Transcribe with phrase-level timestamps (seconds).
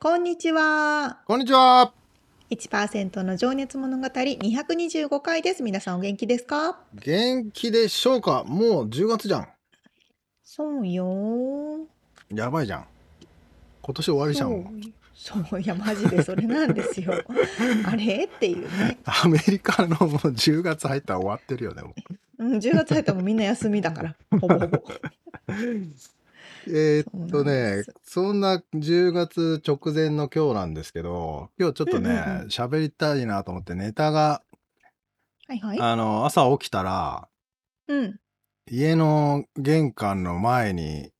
[0.00, 1.18] こんにちは。
[1.26, 1.92] こんにちは。
[2.50, 5.62] 1%の情熱物語225回です。
[5.62, 6.78] 皆さんお元気ですか？
[6.94, 8.44] 元気でしょうか？
[8.46, 9.48] もう10月じゃん。
[10.44, 11.78] そうよ
[12.32, 12.86] やばいじゃん。
[13.82, 14.92] 今年終わりじゃん。
[15.14, 17.12] そういやマジでそれなんですよ
[17.84, 21.82] あれっていうね、アメリカのもう10月入ったら終わってるよね。
[21.82, 21.92] も
[22.38, 24.78] ううん、10月入ったらもうみんな休みだからほぼほぼ
[26.68, 34.42] えーっとねそんな10月直前の今日なんですけど、今日ちょっとねうんうんうん、喋、りたいなと思ってネタが、
[35.48, 35.80] はいはい。
[35.80, 37.28] あの、朝起きたら、
[37.88, 38.20] うん。
[38.70, 41.10] 家の玄関の前に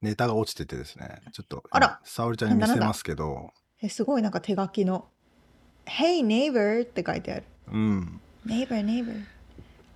[0.00, 2.00] ネタが落ちててですね、ちょっと、あら。
[2.04, 3.50] 沙織ちゃんに見せますけど、
[3.82, 5.06] えすごいなんか手書きの
[5.84, 7.44] 「Hey neighbor」って書いてある。
[7.70, 8.20] うん。
[8.46, 9.24] 「neighbor neighbor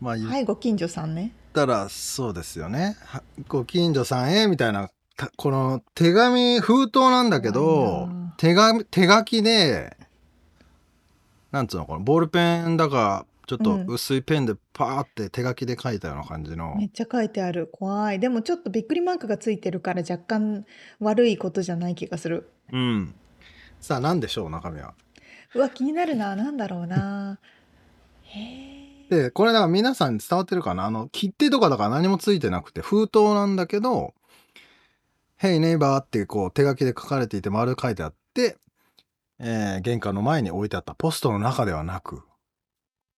[0.00, 2.96] まあ、」はいご近所さんねたらそうですよね。
[3.04, 9.96] はご近所さんへみたいな、たこの手紙、封筒なんだけどな、手紙、手書きで、
[11.52, 13.86] なんつうの、このボールペンだか、ちょっとうん。
[13.86, 17.68] 薄いペンでパーって手書きで書いたような感じの、めっちゃ書いてある。
[17.72, 18.20] 怖い。
[18.20, 20.64] でもちょっとびっくりマークがついてるから若干
[21.00, 22.48] 悪いことじゃない気がする。
[22.72, 23.14] うん。
[23.80, 24.94] さあ、なんでしょう、中身は。
[25.54, 26.36] うわ気になるな。
[26.36, 27.40] なんだろうな。
[28.22, 28.79] へえ
[29.10, 30.86] で、これだから皆さんに伝わってるかな？
[30.86, 34.14] あの、切手とかだから何もついてなくて、封筒なんだけど、
[35.42, 38.56] Hey neighbor ってこう手書きで書かれていて丸書いてあって、
[39.40, 42.22] えー玄関の前に置いてあったポストの中ではなく、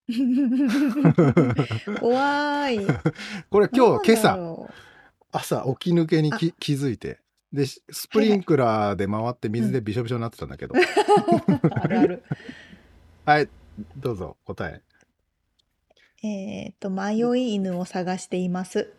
[2.00, 2.78] 怖い。
[3.50, 4.70] これ今日、今朝、ろ
[5.30, 7.20] 朝起き抜けにき気づいて、
[7.53, 10.78] で、ススプリンクラーで回って水でびしょびしょになってたんだけど、う
[11.70, 12.22] あるある。
[13.26, 13.48] はい、
[13.97, 14.80] どうぞ、答え。
[16.22, 18.93] えっと迷い犬を探しています。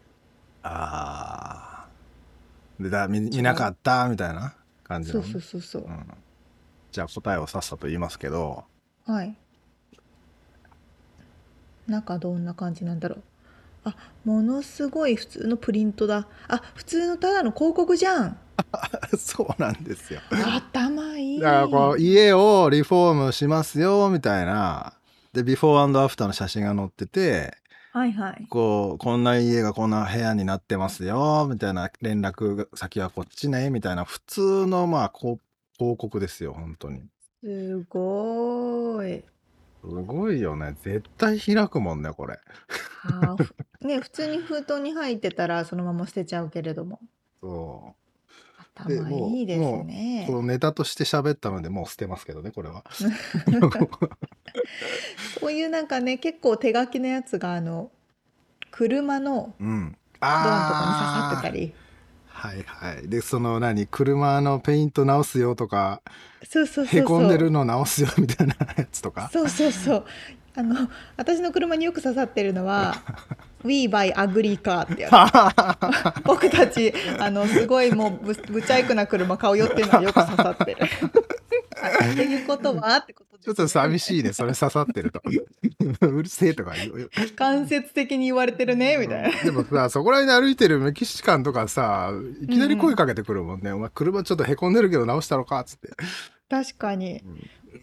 [0.64, 2.84] あー。
[2.84, 4.54] で、だ、見見なかったみたいな
[4.84, 5.22] 感じの？
[5.22, 5.92] ね、そうそうそうそう。
[5.92, 6.06] うん。
[6.92, 8.66] じゃあ答えをさっさと言いますけど、
[9.06, 9.36] はい。
[11.88, 13.22] 中どんな感じなんだろう。
[13.86, 16.28] あものすごい普通のプリントだ。
[16.48, 18.38] あ普通のただの広告じゃん。
[19.18, 20.22] そうなんですよ。
[20.32, 21.40] 頭いい。
[21.40, 24.94] だからこう家をリフォームしますよみたいな
[25.34, 27.58] でビフォーアフターの写真が載ってて
[27.92, 28.48] はいはい。
[28.50, 35.40] こうこんな家がこんな部屋になってますよみたいな連絡先はこっちねみたいな普通のまあ広
[35.78, 37.04] 告ですよ本当に。
[37.44, 39.24] すごい。
[39.82, 40.76] すごいよね。
[40.82, 42.40] 絶対開くもんねこれ。
[43.04, 43.36] あ
[43.82, 47.00] ね普通に封筒に入ってたらそのまま捨てちゃうけれども。
[47.42, 47.94] そ
[48.90, 52.84] いいですうねこのネタとして喋ったのでもう捨てますけどねこれは。
[55.40, 57.92] そういうなんかね結構手書きのやつがあの
[58.72, 59.96] 車のうん。
[60.20, 61.54] ドアのとこに刺さってたあー。
[61.54, 61.74] り
[62.28, 63.08] はいはい。
[63.10, 66.02] でその何車のペイント直すよとか
[66.48, 67.02] そうそうそうそう。
[67.02, 69.30] へこんでるの直すよみたいなやつとか？
[69.32, 70.06] そうそうそう。
[70.56, 72.96] あの私の車によく刺さってるのは
[73.64, 76.22] 「We buy ugly car」ってやつ。
[76.24, 80.78] 僕たちあのすごいもうぶぶちゃいくな車買うよっていうのがよく刺さってる。
[81.82, 85.22] あっていうことはってことちょっと寂しいねそれ刺さってると。
[86.02, 89.44] うるせえとか言う間接的に言われてるねみたいな。
[89.44, 92.12] でもさそこら辺で歩いてるメキシカンとかさ
[92.42, 95.90] いきなり声かけてくるもんね、お前車ちょっとへこんでるけど直したのかっつって。
[96.50, 97.22] 確かに。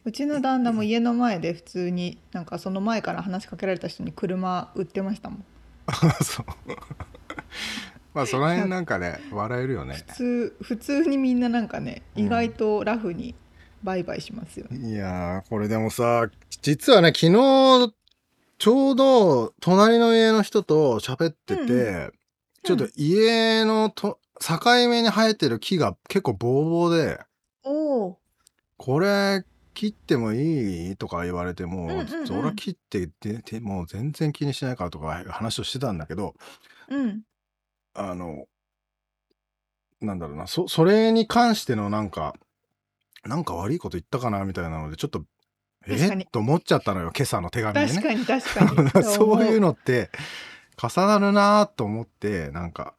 [0.05, 5.45] うちの旦那も家の前で普通になんかその前から話しかけられた人に車売ってましたもん。
[6.23, 6.47] そう。
[8.15, 9.95] まあその辺なんかね笑えるよね。
[9.95, 13.35] 普通普通にみんななんかねうん意外とラフに
[13.83, 14.91] 売買しますよね。
[14.91, 16.29] いやーこれでもさ
[16.63, 17.95] 実はね昨日
[18.59, 22.13] ちょうど隣の家の人と喋ってて、うん
[22.63, 27.21] ちょっと家のと境目に生えてる木が結構ボーボーで
[27.63, 28.19] おお
[28.77, 29.45] これ
[29.81, 30.97] 切ってもいい？
[30.97, 36.35] とか言われても、うんうんうんそら切ってででもう全然気にしないからとか話をしてたんだけど、
[36.91, 37.23] うん。
[37.95, 38.45] あの、
[40.03, 42.35] なんだろうな、そ、それに関してのなんか、
[43.25, 44.45] なんか悪いこと言ったかな？
[44.45, 45.25] みたいなので、ちょっと、
[45.87, 46.27] 確かにえ？
[46.27, 47.89] っと思っちゃったのよ、今朝の手紙でね。
[47.89, 49.05] 確かに確かに。
[49.09, 49.69] そういうの。
[49.69, 50.11] のって
[50.77, 52.95] 重なるなと思ってなんか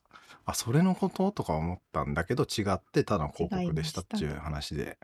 [0.46, 1.32] あそれのこと？
[1.32, 4.98] とか思ったんだけど違ってただの広告でしたっていう話で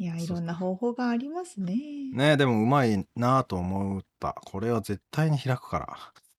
[0.00, 1.76] いや、いろんな方法がありますね。
[2.14, 5.86] ねでもうまいなと思ったこれは絶対に開くから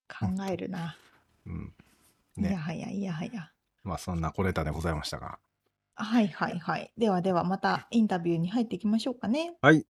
[0.10, 0.98] 考えるな。
[1.46, 1.74] うん
[2.40, 3.52] いやねはやいやはや。
[3.84, 5.38] まあそんなコレタでございましたが
[5.94, 6.92] はいはいはい。
[6.98, 9.54] ではではまたインタビューに入っていきましょうかね。
[9.62, 9.86] はい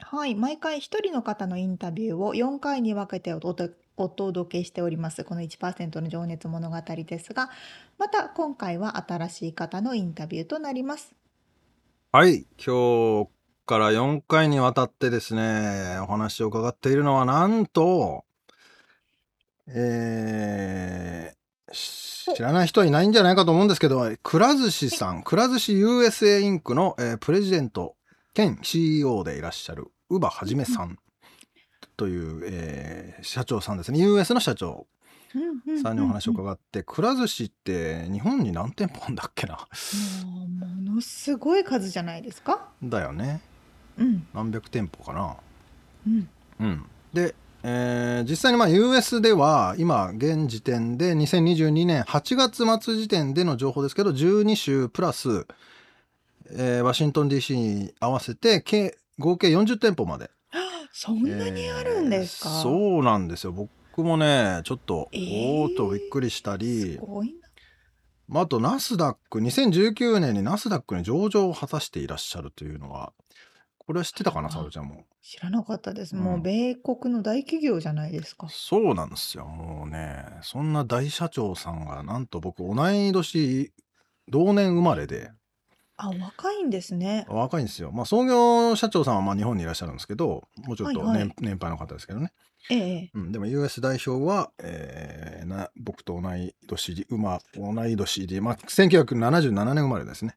[0.00, 0.34] はい。
[0.34, 5.24] 毎回一人の方のインタビューを4回に分けておとお届けしております。
[5.24, 7.48] この1%の情熱物語ですが、
[7.96, 11.14] また今回は新しい方のインタビューとなります。
[12.16, 12.46] はい。
[12.64, 13.28] 今日
[13.66, 18.24] から4回にわたってですねお話を伺っているのはなんと
[19.66, 27.96] えー知らない人はいないんじゃないかと思うんですけど、くら寿司さん、くら寿司 USA インクの、えープレジデント
[28.32, 31.00] 兼 CEO でいらっしゃる、宇羽はじめさん。
[31.96, 33.98] という、えー社長さんですね。
[33.98, 34.86] US の社長。
[35.82, 39.58] さんにお話をも伺って、くら寿司って日本に何店舗あんだっけな？
[40.24, 40.48] う
[40.86, 42.68] ものすごい数じゃないですか？
[42.82, 43.40] だよね。
[43.98, 45.36] うん何百店舗かな？
[46.06, 46.28] うん
[46.60, 55.46] うん、で、えー実際にまあ US では今現時点で2022年8月末時点での情報ですけど12州プラス、
[56.52, 60.30] えーワシントン DC に合わせて計合計40店舗まで
[60.92, 62.50] そんなにあるんですか？
[62.50, 63.70] えーそうなんですよ僕
[64.02, 66.98] もねちょっと、えーおーっとびっくりしたり。
[68.26, 73.12] まあ、あとナスダック2019年にナスダックに上場を果たしていらっしゃるというのは
[73.76, 75.04] これは知ってたかなあ沙織ちゃんも？
[75.22, 76.16] 知らなかったです。
[76.16, 78.48] うんもう米国の大企業じゃないですか。
[78.50, 79.44] そうなんですよ。
[79.46, 83.72] もうね、そんな大社長さんが、なんと僕、同い年、
[84.28, 85.30] 同年生まれで、
[85.96, 87.24] あ、若いんですね。
[87.28, 87.90] 若いんですよ。
[87.92, 92.32] まあ、創業社長さんはまあ日本にいらっしゃるんですけど、もうちょっと年,、はいはい年配の方ですけどね。
[92.70, 93.10] ええ。
[93.14, 100.36] うん、でも US 代表は、えーな僕と同い年で、馬、同い年で、まあ、1977年生まれですね。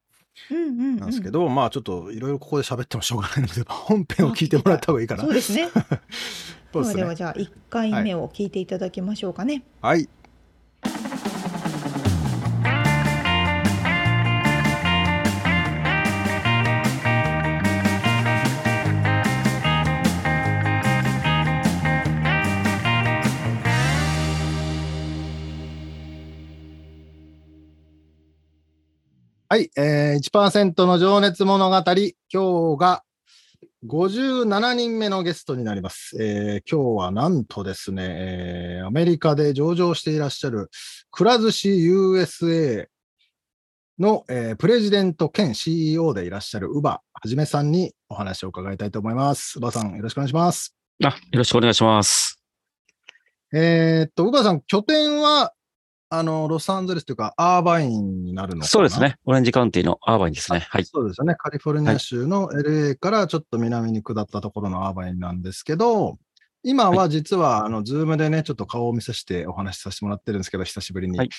[0.51, 0.95] うんうん、うん。
[0.97, 5.23] なんですけど、まあ、ちょっといろいろここで喋ってもしょうがないので、本編を聞いてもらった方がいいかな。
[5.23, 5.69] そうですね。
[6.73, 7.01] そうですね。
[7.01, 9.63] ではではじゃあ1回目を聞いていただきましょうかね。
[9.81, 9.99] はい。
[9.99, 10.09] はい、
[29.49, 33.03] えー、1%の情熱物語、今日が
[33.85, 36.21] 57人目のゲストになります。
[36.21, 40.69] えー今日はなんとですね、えーアメリカで上場していらっしゃる、
[41.11, 42.87] くら寿司 USA
[43.97, 49.59] の、えープレジデント兼 CEO でいらっしゃる宇羽はじめさんにお話を伺いたいと思います。
[49.59, 50.75] 宇羽さん、よろしくお願いします。
[51.01, 52.41] あ、よろしくお願いします。
[53.53, 55.53] えーっと、宇羽さん、拠点は、
[56.09, 58.99] あの、ロサンゼルスというか、アーバインになるのかなそうです。
[58.99, 59.17] ね。
[59.25, 60.59] オレンジカウンティのアーバインですね。
[60.69, 60.85] はい。
[60.85, 61.35] そうですよね。
[61.35, 66.17] カリフォルニア州の LA からちょっと南に下ったところのアーバインなんですけど、
[66.63, 71.17] 今は実は、あの、ズームでね、ちょっと顔を見させてお話しさせてもらってるんですけど、久しぶりに。
[71.17, 71.29] はい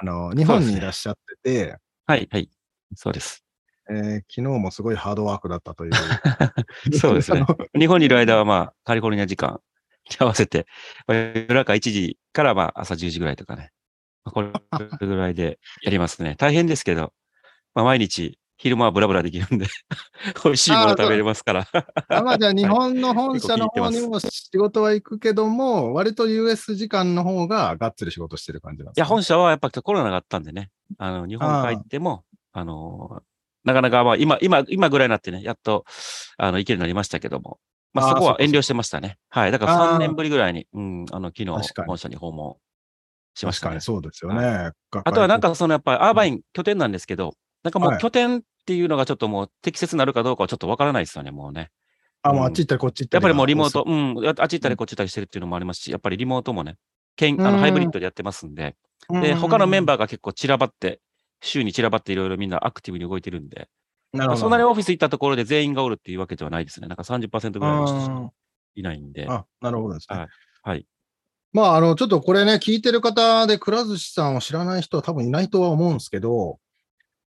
[0.00, 1.76] あの、日本にいらっしゃってて、
[2.06, 2.48] はい、はい。
[2.96, 3.44] そうです。
[3.90, 5.92] えー昨日もすごいハードワークだったという。
[6.98, 7.44] そうですね
[7.78, 9.60] 日本にいる間は、まあ、カリフォルニア時間
[10.08, 10.66] に合わせて、
[11.06, 13.70] まあ夜中1時からまあ朝10時ぐらいとかね。
[14.24, 15.90] まあ これぐらいでや。
[15.90, 16.34] りますね。
[16.38, 17.12] 大変ですけど、
[17.74, 19.66] まあ、毎日昼間はブラブラできるんで、
[20.44, 21.66] 美味しいもの食べれますから。
[22.08, 33.22] あまあじゃあ 日本の本社の方にも仕事は行くけども、割と US 時間の方ががっつり仕事してる感じなんですいや、か、本社はやっぱコロナがあったんでね、あの、日本帰っても、あの、
[33.64, 35.84] なかなかまあ今、今、今ぐらいになってね、やっと、
[36.36, 37.58] あの、行けるようになりましたけども、
[37.92, 39.18] まあそこは遠慮してましたね。
[39.28, 39.50] はい。
[39.50, 42.56] だからあー3年ぶりぐらいに、うん、あの、昨日、本社に訪問
[43.34, 43.96] しましたね確かに。
[43.96, 44.70] そうですよね。
[45.04, 51.70] あとはなんかそのやっぱりアーバイン拠点なんですけど、なんかもはいう拠点っていうのがちょっともう適切になるかどうかはちょっとわからないですよね、もうね。
[52.22, 53.28] あ、もうあっち行ったりこっち行ったりが。
[53.28, 56.76] やっぱりもうリモート、うん、ああっち行ったりこっち行ったりしてるっていうのもありますし、やっぱりリモートもね、
[57.16, 58.76] けんあうんのハイブリッドでやってますんで、
[59.10, 61.00] で、他のメンバーが結構散らばって、
[61.40, 64.40] 週に散らばっていろいろみんなアクティブに動いてるんで、ー、なるほど。
[64.42, 66.86] そんなにオフィス行ったところで全員がおるっていうわけではないですね。
[66.86, 68.30] なんか30%ぐらいの人しか
[68.76, 69.26] いないんで。
[69.28, 70.16] あ、なるほどですね。
[70.16, 70.28] はい
[70.64, 70.86] はい。
[71.52, 76.58] まあ、あの、ちょっとこれね、聞いてる方で、くら寿司さんを知らない人は多分いないとは思うんですけど、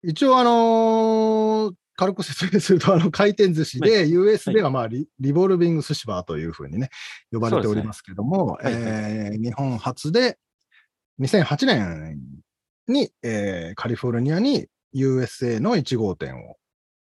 [0.03, 6.89] 一応、あのー軽く説明すると、あの、回転寿司で、US ではまあリ、リボルビング寿司バーというふうにね、
[7.31, 10.39] 呼ばれておりますけども、ねえー日本初で、
[11.21, 12.19] 2008年
[12.87, 14.65] に、えーカリフォルニアに
[14.95, 16.55] USA の1号店を。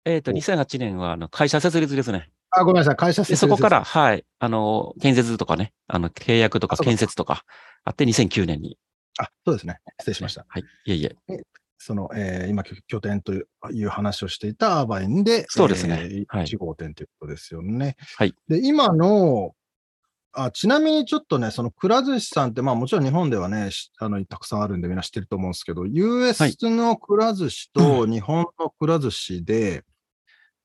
[0.06, 2.30] えっ、と、お2008年は、あの、会社設立ですね。
[2.50, 7.44] あ、ごめんなさい、会社そこから、はい、あの、建設とかね、あの、契約とか建設とか
[7.84, 8.78] あって、2009年に。
[9.18, 9.80] あ、そうですね。
[10.00, 10.44] 失礼しました。
[10.48, 10.62] はい。
[10.86, 11.16] いえいえ。
[11.78, 13.42] その、えー今、拠拠点とい
[13.84, 17.96] う話をしていたアーバインで、そうですねえーはい1号店ということですよね。
[18.16, 18.34] はい。
[18.48, 19.54] で、今の、
[20.32, 26.40] あちなみにちょっとね、そのくら寿司さんって、まあもちろん日本ではね、しあのたくさんあるんでみんな知ってると思うんですけど、US
[26.70, 29.84] のくら寿司と日本のくら寿司で、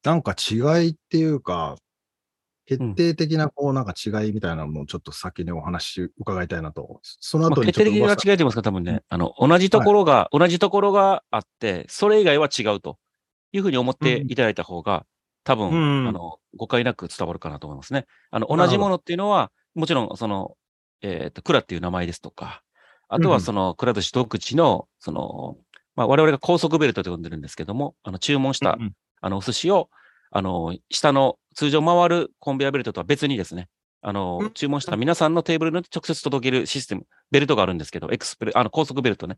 [0.06, 0.56] なんか違
[0.88, 1.78] いっていうか、
[2.68, 7.00] 決定的なこうなんか違いみたいなのをちょっと先にお話伺いたいなと。
[7.04, 12.98] そのまあ、後に決定的な違いといますか、多分ね、あの、同じところが、同じところがあって、それ以外は違うと
[13.52, 15.06] いうふうに思っていただいた方が、
[15.44, 16.08] 多分、うん。
[16.08, 18.06] あの、誤解なく伝わるかなと思いますね。
[18.32, 20.56] あの、同じものっていうのは、もちろん、その、
[21.02, 22.64] えっ、と、クラっていう名前ですとか、
[23.10, 23.30] あとうん。
[23.32, 25.58] はその、クラ寿司独自の、その、
[25.96, 29.90] まあ、我々が高速ベルトと呼んでるんですけども、あの、注文した、うんうんあの、お寿司を、
[30.32, 33.70] あの、下の通常回るコンベアベルトとは別にですね、
[34.02, 34.52] あの、うん。
[34.52, 39.38] 注文した皆さんのテーブルに直接届けるシステム、ベルトがあるんですけど、エクスプレ、あの、高速ベルトね。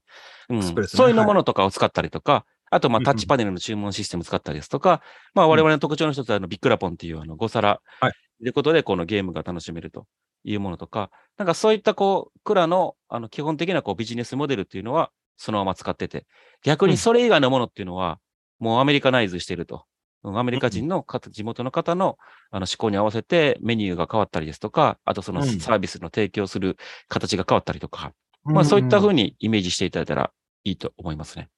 [0.49, 0.59] うん。
[0.59, 0.83] ね。
[0.87, 3.05] そういうのものとかを使ったりとか、あと、まあ、うんうん。
[3.05, 5.01] タッチパネルの注文システム使ったりですとか、
[5.33, 8.11] まあ、我々の特徴の一つは、あの、ビックラポンっていう、あの、5皿、はい。
[8.39, 10.05] ということで、このゲームが楽しめると
[10.43, 16.25] いうものとか、なんかそういった、こう、クラの、あの、基本的な、こう、ビジネスモデルっていうのは、そのまま使ってて、
[16.63, 18.19] 逆にそれ以外のものっていうのは、
[18.59, 19.75] もうアメリカナイズしてると。
[19.75, 22.17] うんアメリカ人の方、地元の方の
[22.49, 26.75] あの思考に合わせてメニューが変わったりですとか、あとそのうんサービスの提供する
[27.07, 28.11] 形が変わったりとか、
[28.43, 30.31] まあそういったふうにイメージしていただいたら
[30.63, 31.49] いいと思いますね。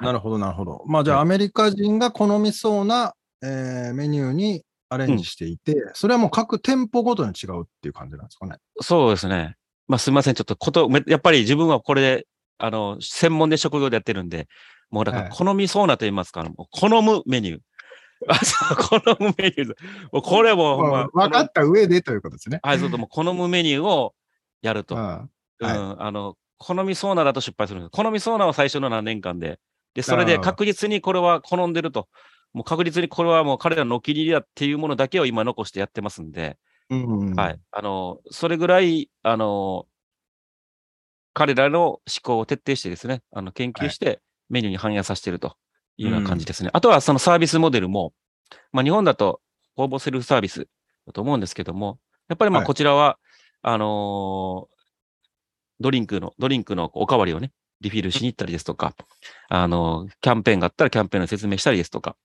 [0.00, 0.82] なるほど、なるほど。
[0.86, 8.56] まあじゃあ、はいアメリカ人が好みそうな、えーメニューにアレンジしていて、それはもう各店舗ごとに違うっていう感じなんですかね。
[8.80, 9.56] そうですね。
[9.86, 10.34] まあすみません。
[10.34, 12.26] ちょっとこと、めやっぱり自分はこれで、
[12.58, 14.48] あの、専門で職業でやってるんで、
[14.90, 17.60] もうだからはい好みそうなと言いますか、もう好むメニュー。
[18.88, 19.74] 好むメニュー。
[20.12, 22.60] もうこれも、まあ、分かった上でということですね。
[22.62, 24.14] はい、そうともう好むメニューを
[24.62, 24.96] やると。
[24.96, 25.30] うん
[25.60, 27.90] あの、好みそうなだと失敗するんです。
[27.90, 29.58] 好みそうなは最初の何年間で。
[29.94, 32.08] で、それで確実にこれは好んでると。
[32.52, 36.56] もう確実にこれはもう彼らのお気に入りだっていうものだけを今残してやってますんで、
[36.90, 37.60] うんはい。
[37.70, 39.86] あの、それぐらい、あの、
[41.34, 45.56] 彼らの思考を徹底してですね、あの、研究してメニューに反映させていると
[45.96, 46.70] いうような感じですね。
[46.72, 48.12] あとはそのサービスモデルも、
[48.72, 49.40] まあ日本だと
[49.76, 50.68] ほぼセルフサービス
[51.06, 53.18] だと思うんですけども、やっぱりまあはいこちらは、
[53.62, 54.78] あのー
[55.80, 58.94] ドリンクの、ドリンクのおかわりをね、リフィルしに行ったりですとか、
[59.48, 62.16] あの、キャンペーンがあったらキャンペーンの説明したりですとか、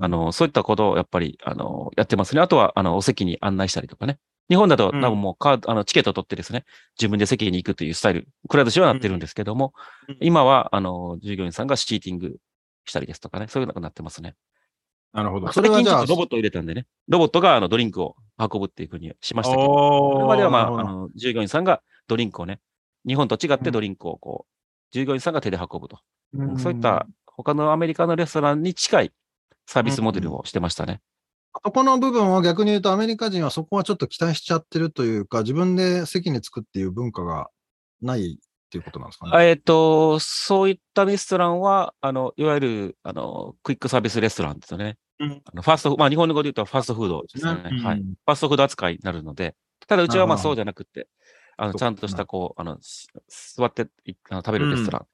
[0.00, 2.40] あの、そういったことをやっぱり、あの、やってますね。
[2.40, 4.18] あとは、あの、お席に案内したりとかね。
[4.48, 6.64] 日本だと、多うん分もうカード、あの、チケットを取ってですね、
[6.98, 9.72] 自分で席に行くというスタイル、くら寿司はなってるんですけども、
[10.08, 12.36] うん今は、あの、従業員さんがシーティング
[12.84, 14.34] したりですとかね、そういうのがなってますね。
[15.12, 15.50] なるほど。
[15.52, 22.60] それ最はじゃあ、近ちょっとロボットを入れたんでね、ロボットが、あの、ドリンクを運ぶっていうふうにしましたけど、これまでは、まあ、あの、従業員さんがドリンクをね、
[23.06, 24.52] 日本と違ってドリンクをこう、
[24.92, 26.00] 従業員さんが手で運ぶと。
[26.34, 29.12] うんそういった他のアメリカのレストランに近い
[29.66, 31.00] サービスモデルをしてましたね。
[31.62, 37.48] そこの部分は逆に言うと、アメリカ人はそこはちょっと期待しちゃってるというか、自分で席に着くっていう文化が
[38.02, 39.48] ないっていうことなんですかね？
[39.48, 44.96] えっ、と、そういったレストランは、あの、いわゆる、あの、クイックサービスレストランですよね。
[45.20, 47.70] うんあのファースト、まあ、日本語で言うとファーストフードですよね。
[47.70, 47.98] うんはい。
[48.00, 49.54] ファーストフード扱いになるので、
[49.86, 51.06] ただうちはまあそうじゃなくて、
[51.56, 53.06] あの、ちゃんとした、こう、あの、す
[53.56, 55.06] 座っていあの食べるレストラン。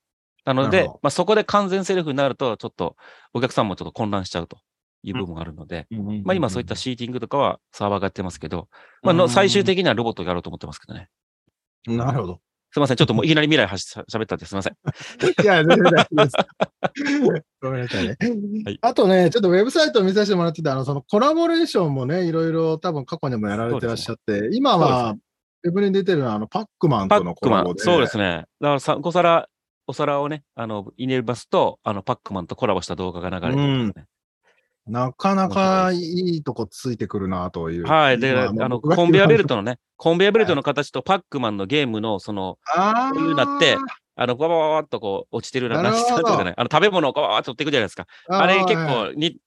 [0.46, 2.96] ななるのでまあ、そこで完全セルフになると、ちょっと、
[3.34, 4.56] お客さんもちょっと混乱しちゃうと
[5.02, 5.86] いう部分があるので、
[6.24, 8.68] まあ今そういったシーティングとかはサーバーがやってますけど、
[9.02, 11.08] まあのうん最終的にはロボットがやろうと思ってますけどね。
[11.86, 12.40] なるほど。
[12.72, 12.96] すみません。
[12.96, 14.74] ちょっともういきなり未来はしゃ喋ったんですみません。
[15.42, 17.44] いや、全然大丈夫です。
[17.60, 18.16] ごめんなさいね。
[18.64, 25.16] はいあとね、ちょっとウェブサイトを見させてもらってて、あの、そのコラボレーションもね、いろいろ多分過去にもやられてらっしゃって、今は、
[25.64, 27.82] ウェブに出てるのは、あの、パックマンパとのックマン、コラボで。
[27.82, 28.44] そうですね。
[28.60, 29.48] だからさ、お皿、
[29.88, 34.06] お皿をね、あの、入れますと、あの、パックマンとコラボした動画が流れてるんですね。
[34.86, 37.86] なかなかいいとこついてくるなという。
[37.86, 38.18] はい。
[38.18, 43.76] で、まあの、コンベアベルトのね、 コンベアベルトの形とパックマンのゲームの、その、あこういうなって
[44.16, 48.06] あの、ババババッとこう、落ちてるな、なるほどあの、食べ物をガババッと取っていくじゃないですか。
[48.28, 49.38] あれ結構に、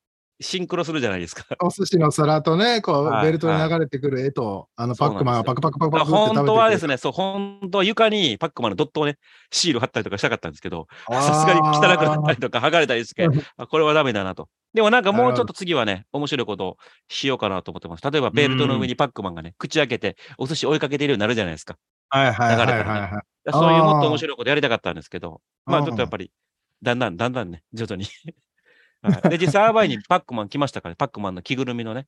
[0.41, 1.45] シンクロするじゃないですか。
[1.61, 9.17] お寿司の皿とね、こう、はいベルトに流れてくる絵と、あの、パックマンがパクパクパクパクって食べて本当はですね、ね、そう、本当は床にパックマンのドットをね、
[9.51, 14.49] シール貼ったりとかしたかったんですけど、 さすがに汚くなったりとか、剥がれたりして、 あこれはダメだなと。
[14.73, 18.11] でもなんかもうちょっと次はね、面白いことをしようかなと思ってます。
[18.11, 21.77] 例えばベルトの上にパックマンがね、口開けて、お寿司追いかけているようになるじゃないですか。
[22.09, 26.31] はいはいはいはいそういうもっと面白いことやりたかったんですけど、まうんあちょっとやっぱり、
[26.81, 28.05] だんだん、だんだんね、徐々に。
[29.03, 32.07] はい、で、実際、アーバイにパックマン来ましたから、パックマンの着ぐるみのね。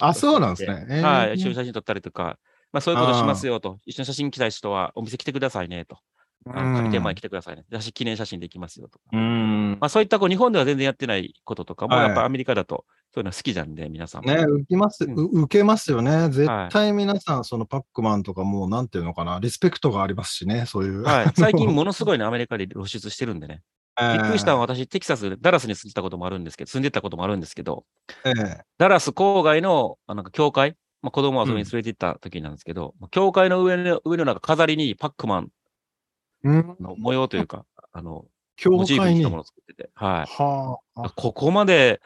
[0.00, 0.86] あ、そうなんですね。
[0.88, 2.38] えーはい、一緒に写真撮ったりとか、
[2.72, 5.98] まあそういうことしますよと、一緒に写真来たい人はお店来てくださいねと、
[6.46, 7.64] あの開店前に来てくださいね。
[7.72, 9.04] 写真記念写真できますよとか。
[9.12, 9.78] うん。
[9.80, 14.32] まあそういったこう日本では全然やってないこととかも、はいやっぱアメリカだとそういうの好きなんで、皆さんも。
[14.32, 16.28] ね、受けます、うんう受けますよね。
[16.28, 21.02] 絶対皆さん、そのパックマンとかもう、なんていうのかな、リスペクトがありますしね、そういう。
[21.02, 23.62] はい、最近 ものすごいね、アメリカで露出してるんでね。
[23.98, 27.84] びっくりしたのは私、テキサス、ダラスに住んでたこともあるんですけど、住んでたこともあるんですけど、
[28.24, 35.48] ええダラス郊外のあなんか教会、まあ、子供を遊びに連れて行った時なんですけど、教会の上の上のなんか飾りにパックマン
[36.44, 36.76] うん。
[36.80, 38.24] の模様というか、あの、
[38.56, 39.14] 教モチーフ会に。
[39.16, 40.30] にしたものを作ってて、はい。
[40.30, 41.10] はあ。
[41.10, 42.00] ここまで、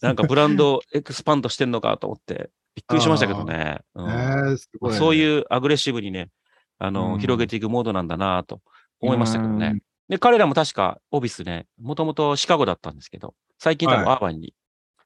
[0.00, 3.80] なんかブランドエクスパンドしてんのかと思って、びっくりしましたけどね。
[3.94, 6.30] うんええすごい、そういうアグレッシブにね、
[6.78, 8.60] あの、うん広げていくモードなんだなと
[9.00, 9.80] 思いましたけどね。
[10.08, 14.54] で、彼らも確かオフィスね、もともとシカゴだったんですけど、最近多分はいアーバンに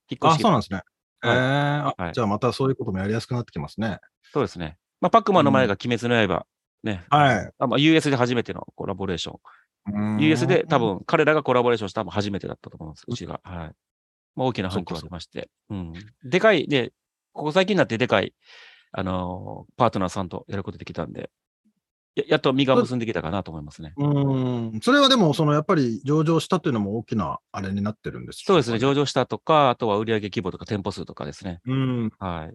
[0.08, 0.82] 引っ越あ、してきてそうなんですね。
[1.24, 3.98] ええはいあはいじゃあまたそういうこともやりやすくなってきますね。
[4.32, 4.76] そうですね。
[5.00, 6.46] まあ、パックマンの前が鬼滅の刃、
[6.84, 7.04] ね。
[7.10, 9.38] はいあまあ、US で初めてのコラボレーション。
[9.94, 13.40] うん US で多分彼らがコラボレーションしたのも初めてだったと思うんです、うちが。
[13.42, 13.74] はい。
[14.36, 15.50] まあ、大きな反響がありまして。
[15.70, 15.92] うん。
[16.24, 16.92] でかい、で、
[17.32, 18.34] ここ最近になってでかい、
[18.92, 21.30] あのーパートナーさんとやることできたんで、
[22.14, 23.94] ややっと身が結んできたかなと思いますね。
[23.96, 24.80] うん。
[24.82, 28.78] それはでも、そのやっぱり上場したというのも大きなあれになってるんですそうですね。
[28.78, 29.02] 上場。
[29.02, 31.60] 場したとか、あとは売上規模とか店舗数とかですね。
[31.66, 32.10] うん。
[32.18, 32.54] はい。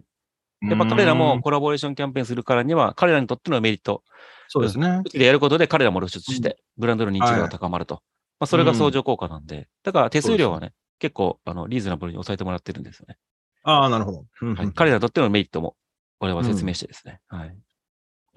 [0.68, 4.02] やっぱ彼らもコラボレーションキャンペーンするからには、彼らにとってのメリット、
[4.48, 5.08] そうですねう。
[5.08, 8.02] ちでやることで彼らも露出して、ブランドの認知度が高まると。
[8.40, 13.16] まあ、それが相乗効果なんで、だから手数料はね、結構、あの、リーズナブルに抑えてもらってるんですよね。
[13.62, 14.24] ああ、なるほど。
[14.42, 14.72] うんはい。
[14.72, 15.76] 彼らにとってのメリットも、
[16.20, 17.20] 我々は説明してですね。
[17.28, 17.56] はい。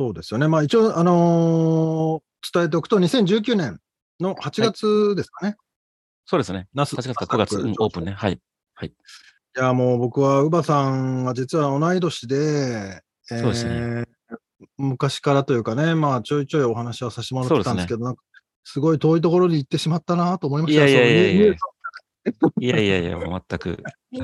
[0.01, 0.47] そうですよね。
[0.47, 3.79] まあ一応、あのー伝えておくと、2019年
[4.19, 5.57] の8月ですかね。
[6.25, 6.67] そうですね。
[6.73, 8.13] ナス8月か9月、うんオープンね。
[8.13, 8.41] はい。
[8.83, 8.89] い
[9.55, 14.05] や、もう僕は、ウバさんが実は同い年で、えーそうですね
[14.77, 18.23] 昔からというかね、まあ、ちょいちょいお話はさせてもらってたんですけど、なんか
[18.63, 21.53] すごい遠いところに行ってしまったなと思いましたいやいやいやいや
[22.59, 23.69] いやいやいや、全く。
[23.69, 23.75] は
[24.11, 24.19] い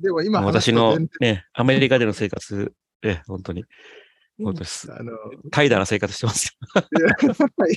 [0.00, 2.72] でも今話私のね、アメリカでの生活、
[3.02, 3.64] え、本当に、
[4.42, 4.86] 本当です。
[4.86, 5.16] 然あの、い
[5.50, 6.56] 怠惰な生活してます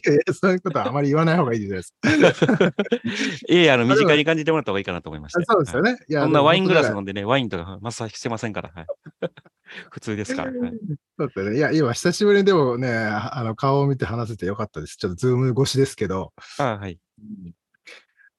[0.05, 1.93] やいやそういうことはあまり言わない方がいいです。
[2.03, 2.09] よ。
[3.49, 5.45] いやいや、あの、身近に感じてもらった方がいいかなと思いまして。
[5.45, 5.93] そうですよね。
[5.93, 5.99] ね。
[6.07, 8.71] いやそんなワイングラス飲んでね、ワインとかマッサージしてませんから。
[8.73, 8.85] はい、
[9.91, 10.51] 普通ですから。
[10.51, 10.71] はい
[11.17, 14.97] だってね、いや、今久しぶりにでもね、あの顔を見て話せてよかったです。
[14.97, 16.31] ちょっとズーム越しですけど。
[16.59, 16.99] あはい。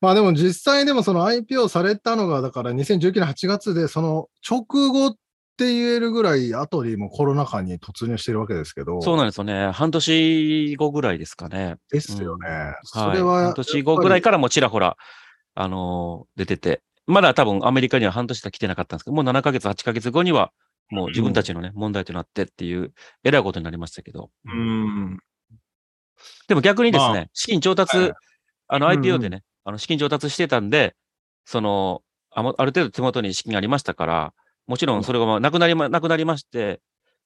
[0.00, 5.16] まあでも実際でもその IPO されたのが、だから2019年8月で、その直後
[5.58, 9.02] って言えるぐらい後にもコロナ禍に突入してるわけですけど。
[9.02, 9.72] そうなんですよね。
[9.72, 11.78] 半年後ぐらいですかね。
[11.90, 12.46] ですよね。
[12.84, 13.16] そはい。
[13.16, 13.42] れは。
[13.46, 14.96] 半年後ぐらいかからもちらほら、
[15.56, 20.52] あのー出てて、まだ多分アメリカには半年しか来てなかったんですけど、もう7ヶ月、8ヶ月後には、
[20.90, 22.92] もう自分たちのね、問題となってっていう、
[23.24, 24.30] えらいことになりましたけど。
[24.44, 25.18] うん。
[26.46, 28.12] でも逆にですね、まあ資金調達、はい
[28.68, 30.94] あのうんうん IPO でね、あの資金調達してたんで、
[31.44, 34.34] その、あもある程度手元に資金がありましたから、
[34.68, 36.80] もちろんそれがまあなくなりま、なくなりまして、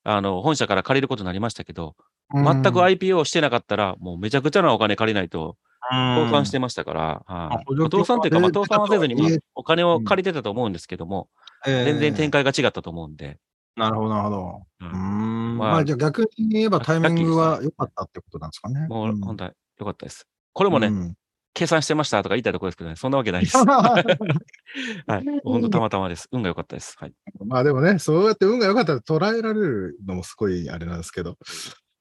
[0.05, 1.97] あの、本社から借りることになりましたけど、
[2.33, 5.57] 全く IPO をしてなかったら、もうめちゃくちゃなお金借りないと、
[5.91, 7.75] 倒産してましたから、はい。
[7.91, 11.29] 倒産というか、まあ、倒産はせずに、お金を借りてたと思うんですけども、
[11.65, 12.45] 全然展開。
[12.45, 13.39] 開が違ったと思うんで、
[13.77, 14.63] なるほど、なるほど。
[14.79, 18.87] まあまあじゃあ逆に言えばタイミングは良かったってことなんですかね。
[18.89, 20.27] もう本当は良かったです。
[20.53, 21.15] これもね、うん
[21.55, 23.57] 計算してましたとか言いたいところですけどね、そんなわけないです。
[23.65, 25.41] はい。
[25.45, 26.29] 本当たまたまです。
[26.33, 26.97] 運が良かったです。
[26.99, 27.13] はい。
[27.45, 31.37] まあでもね、そうやって運が良かったら捉えられるのもすごいあれなんですけど。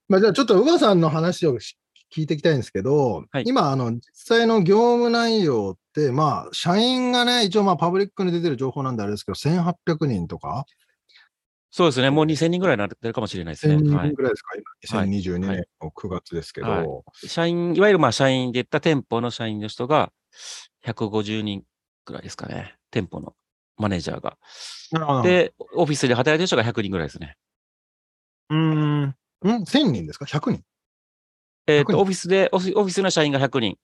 [0.07, 1.77] まあじゃあちょっと宇賀さんの話をし
[2.13, 10.65] 聞いていきたいんですけど、はい今、あの、実際の業務内容って、まあ、社員がね、一応まあパブリックに出てる情報なんであれですけど、1800人とか、
[11.73, 12.09] そうですね。
[12.09, 13.95] もう2000人ぐらいになってるかもしれないです1000ね。
[13.95, 14.07] はい。
[14.09, 16.83] 人ぐらいですか、今、はい2022はい年の9月ですけど、は
[17.23, 20.11] い社員、いわゆるまあ社員で言った店舗の社員の人が
[20.85, 21.63] 150人
[22.05, 22.75] ぐらいですかね。
[22.91, 23.35] 店舗の
[23.77, 24.37] マネージャーが。
[24.91, 27.37] なるほど、で、オフィスで働いてる人が100人ぐらいですね。
[28.49, 30.63] うーん、ん ?1000 人ですか ?100 人？
[31.67, 33.77] えっ、100人と、オフィスでオフィ、オフィスの社員が100人。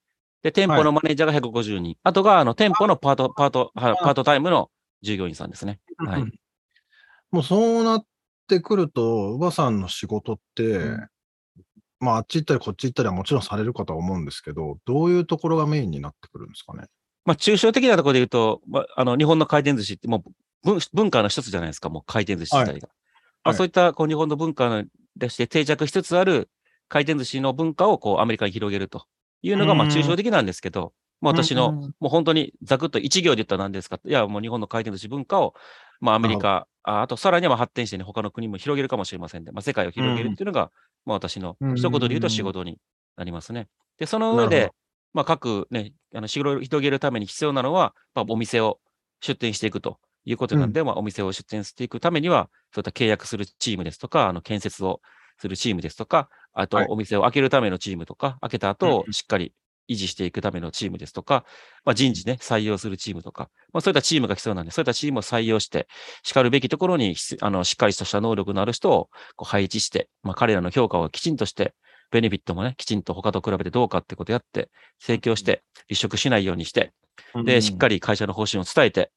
[0.44, 1.96] で、店舗のマネージャーが150人。
[2.04, 4.70] あとが、あの、店舗のパート、パート、はパートタイムの
[5.02, 5.80] 従業員さんですね。
[5.98, 6.34] はいうん
[7.32, 8.06] もうそうなっ
[8.48, 11.08] てくると、乳母さんの仕事って、うん。
[12.00, 16.84] まあ、あっち行ったりこっち行ったりはもちろんされるかとは思うんですけど、どういうところがメインになってくるんですかね？
[17.26, 20.32] まあ、抽象的なところで言うと、まあ、あの、日本の回転寿司ってもう
[20.64, 22.88] 文文化の一つじゃないですか、もう回転寿司自体が。
[22.88, 22.94] ま
[23.46, 23.58] あ、はい。
[23.58, 24.86] そういったこう日本の文化の
[25.16, 26.50] でして定着しつつある
[26.88, 29.06] 回転寿司の文化をこうアメリカに広げると
[29.42, 29.92] いうのが、まあ、うん。
[29.92, 35.56] 抽象的なんですけど、まあ、私の、うんもう本当にざくっと一行で言ったら何ですかいや、もう日本の回転寿司文化を、
[36.00, 40.72] まあ、アメリカ、ああとさらには発展してね、他の国も広げるかもしれませんで、まあ、世界を広げるっていうのが、
[41.06, 42.80] まあ、私のうん一言で言うと仕事に
[43.18, 43.68] なりますね。
[43.98, 44.72] で、その上で、
[45.14, 48.80] まあ、各ね、あの、仕事を広げるために必要なのは、まあ、お店を
[49.22, 55.02] 出店していくということなんで、まあ、お店を出店していくためには、そういった契約するチームですとか、あの、建設を
[55.40, 59.54] するチームですとか、あとはい、お店を開けるためのチームとか、開けた後、しっかり
[59.90, 61.46] 維持していくためのチームですとか、
[61.86, 65.88] まあ、人事ね、採用するチームとか、まあ、そういったチームが必要なんで、そういったチームを採用して、
[66.24, 71.74] 叱るべきところに、しあの、しっかりとした能力のある人をこう配置して、まあ、彼らの評価をきちんとして、
[72.12, 74.70] ベネフィットもね、きちんと他と比べてどうかってことをやって、
[75.00, 76.94] 請求して、離職しないようにして、
[77.44, 77.96] で、しっかり。
[77.96, 79.12] り会社の方針を伝えて、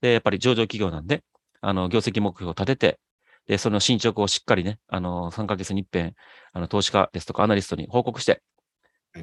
[0.00, 1.22] で、やっぱり上場企業なんで、
[1.60, 2.98] あの、業績目標を立てて、
[3.46, 6.14] で、その進捗をしっかりね、あの、3ヶ月に一遍、
[6.52, 8.42] あの、投資家ですとかアナリストに報告してはい、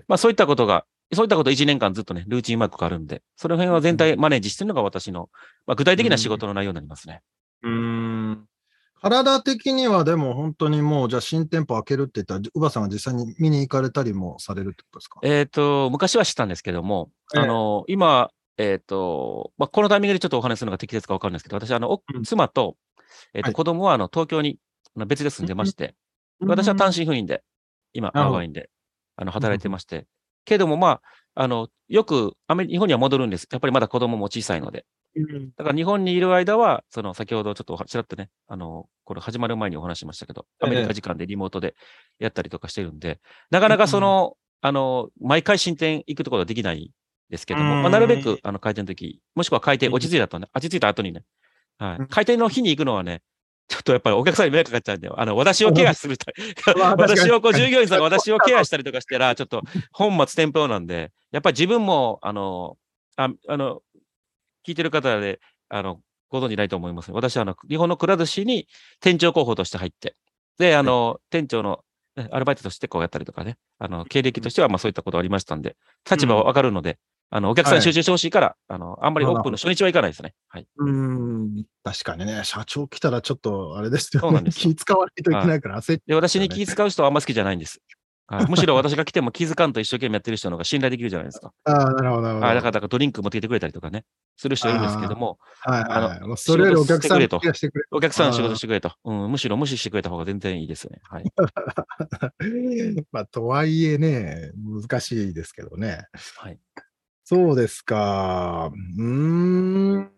[0.08, 5.30] まあそういったことが、そういったこと1年間ずっとね、ルーチンワークがあるんで、その辺は全体マネージしてるのが私の、
[5.66, 7.22] まあ具体的な仕事の内容になりますね。
[7.64, 8.48] うーん。
[9.02, 15.20] 体的にはでも本当にもう、じゃあ新店舗開けるって言ったら、乳母さんが実際に見に行かれたりもされるってことですか？
[15.24, 17.42] えっ、と、昔は知ったんですけども、ええ。
[17.42, 22.78] あの、今、えっ、と、まあ、このタイミングでちょっとお話しするのが適切かわかるんですけど、私、あの、妻と、
[23.34, 23.54] えっ、と、はい。
[23.54, 24.58] 子供は、あの、東京に
[25.08, 25.96] 別で住んでまして、
[26.40, 27.44] 私は単身赴任で、
[27.92, 28.70] 今、ハワイで、
[29.16, 30.08] あの、働いてまして、
[30.46, 31.02] けども、ま
[31.36, 33.48] あ、あの、よくアメリ、日本には戻るんです。
[33.52, 34.86] やっぱりまだ子供も小さいので。
[35.16, 41.76] うんだから日本にいる間は、その、先ほどちょっとちらっとね、あの、これ始まる前にお話ししましたけど、アメリカ時間でリモートで
[42.18, 43.20] やったりとかしてるんで、
[43.52, 46.92] なかなかその、あの、毎回進展行くところはできない
[47.30, 51.24] ですけども、うんまあ、なるべく、あの、開店の時、もしくは開店落ち着いた後ね、落ち着いた後にね、
[51.78, 52.06] はうん。
[52.06, 52.08] い。
[52.08, 53.22] 開店の日に行くのはね、
[53.68, 56.26] ちょっとやっぱりお客さんに迷惑かかっちゃうんで、あの、私をケアすると、
[56.98, 62.78] 私をこう、従業員さんが私をケアしたりとかしたら、ちょっと本末転倒なんで、やっぱり自分も、あの、
[63.16, 63.82] ああの、
[64.66, 67.12] 聞いてる方で、あの、ご存知ないと思います。
[67.12, 68.68] 私は、あの、日本のくら寿司に
[69.00, 70.16] 店長候補として入って、
[70.58, 71.80] で、あの、店長の、
[72.16, 75.76] ねアルバイトとしてこうやったりとかね、あの、経歴としては、まあそういったことがありましたんで、
[76.10, 77.00] 立場はわかるので、
[77.36, 80.36] あの、お客さんに集中してほしいから、あの、あんまりオープンの初日は行かないですね。
[80.50, 80.68] はい。
[80.78, 81.66] うん。
[81.84, 84.28] 確かにね、社長来たらちょっとあれですよね。
[84.28, 87.82] そうなんですよ気使わないといけないから焦っで、私に気遣う人はあんま好きじゃないんです。
[88.28, 91.52] はい、むしろ私が来ても気づかんと一生懸命やってる人の方が信頼できるじゃないですか。
[91.66, 92.46] ああ、なるほど、なるほど。
[92.46, 94.06] はい、だから、だからドリンク持ってきてくれたりとかね、
[94.38, 96.20] する人いるんですけども、はいはいはい。
[96.20, 97.98] あもうそれよりお客さんに仕事してくれと。
[97.98, 98.92] お客さん仕事してくれと。
[99.06, 101.02] うん、むしろ無視してくれた方が全然いいですよね。
[101.04, 101.26] はい。
[103.12, 106.06] まあ、とはいえね、難しいですけどね。
[106.38, 106.60] はい。
[107.26, 108.72] そうですか。
[108.98, 110.12] うーん。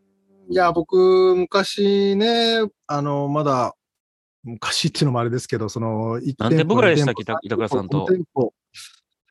[0.50, 3.76] いや、僕、昔ね、あの、まだ、
[4.44, 8.54] 昔っていうのもあれですけど、その、1何店舗ぐらいでしたっけ2板倉さんと？5店舗。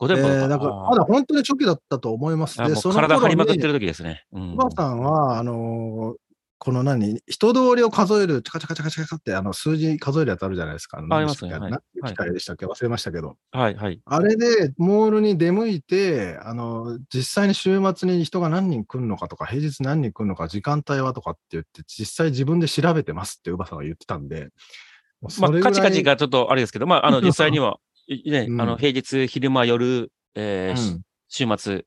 [0.01, 0.87] 5店舗えーだとか。
[0.91, 2.59] まだ本当に初期だったと思います。
[2.59, 4.25] で、その体張りまくってる時ですね。
[4.33, 4.57] うんお。
[4.57, 6.24] ばあさんは、あのー
[6.65, 10.97] この何、人通りを数える、チャカチャカチャカチャカって、あの、数字数えるやつあるじゃないですか。
[10.97, 11.53] ありますね。
[11.53, 11.77] はい何でしたっけ？
[11.77, 12.01] 何てい。
[12.01, 12.65] う機械でしたっけ？
[12.65, 13.37] 忘れましたけど。
[13.53, 14.01] はい、はい。
[14.03, 24.49] あれで、モールに出向いて、あの、実際に週末に人が何人来るのかとか、平日何人来るのか、時間帯はとかって言って、実際自分で調べてますって、うばさんが言ってたんで、
[25.21, 28.61] まあ、カチカチがちょっとあれですけど、まあ、あの、実際には、いね、うん。
[28.63, 31.03] あの、平日、昼間、夜、えーしうん。
[31.29, 31.85] 週末、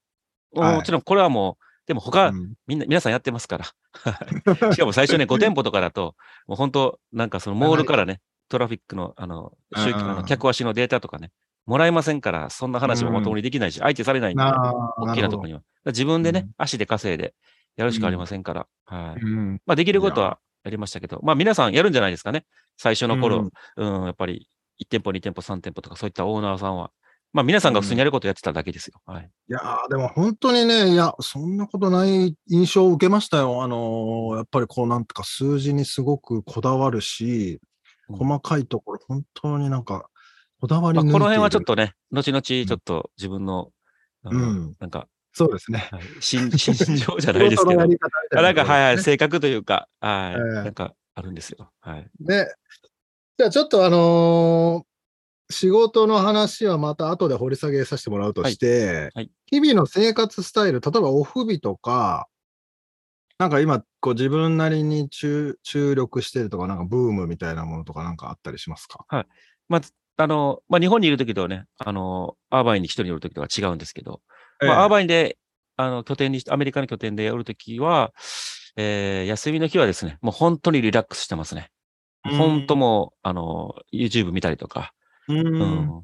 [0.53, 0.75] はい。
[0.75, 4.73] もちろんこれはもう、でも他、うんみんな、皆さんやってますから。
[4.73, 8.19] しかも最初ね、 5店舗とかだと、もう本当、なんかそのモールからね、
[8.49, 11.31] トラフィックの、あの、集あうんの客足のデータとかね、
[11.65, 15.61] もらえませんから、そんな話もまともにできないし、相手されないんで、な大きなところには。
[15.85, 17.33] 自分でね、うん足で稼いで
[17.77, 18.67] やるしかありませんから。
[18.85, 19.21] はい。
[19.21, 22.45] うんまあ、できることはやりましたけど、まあ、皆さんやるんじゃないですかね。
[22.77, 24.49] 最初の頃、うん、やっぱり、
[24.81, 26.91] 1店舗、2店舗、3店舗とか、そういったオーナーさんは。
[27.37, 28.99] まあ、皆さんが普通にやることをやってただけですよ。
[29.05, 29.29] はい。
[29.47, 33.61] いやーでも本当にね、いや、そんなことない印象を受けましたよ。
[33.61, 37.59] あのーやっぱりこうなんとか数字にすごくこだわるし、
[38.09, 40.09] うん細かいところ、本当になんか、
[40.61, 43.69] こだわりこの辺はちょっとね、後々ちょっと自分の、
[44.23, 45.89] うんなんか、そうですね。
[45.91, 51.69] はい、心 心情じゃないですけど、なんか、はいはい、い性格というか、はい、ええなんかあるんですよ。
[51.81, 52.09] はい。
[52.21, 52.45] な。
[52.45, 52.47] ね。
[53.37, 54.86] じゃあちょっとあのー
[55.49, 59.31] 仕事の話はまた後で掘り下げさせてもらうとして、はい。
[59.45, 62.27] 日々の生活スタイル、例えばオフ日とか、
[63.39, 69.05] なんか今、こう自分なりに注注力してるとか、なんかブームみたいなものとかなんかあったりしますか？
[69.69, 69.81] まあ、
[70.17, 74.21] あの、まあ、日本にいるときとね、あの、アーバインに一人いるときとは違うんですけど、
[74.59, 75.37] まあ、アーバインで、
[75.75, 78.11] あの、拠点にして、アメリカの拠点でやるときは、
[78.75, 81.69] えー休みの日はですね、もう本当にリラックスしてますね。
[82.23, 84.93] 本当もう、あの、YouTube 見たりとか、
[85.27, 85.37] うん。
[85.37, 86.03] ううんん。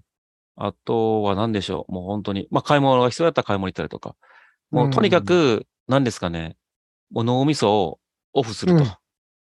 [0.55, 1.91] あとは何でしょう。
[1.91, 2.47] もう本当に。
[2.51, 4.15] まあ、買い物が必要だったら買い物行ったりとか。
[4.71, 6.55] もうとにかく、何ですかね。
[7.11, 7.99] もう脳みそを
[8.33, 8.85] オフすると。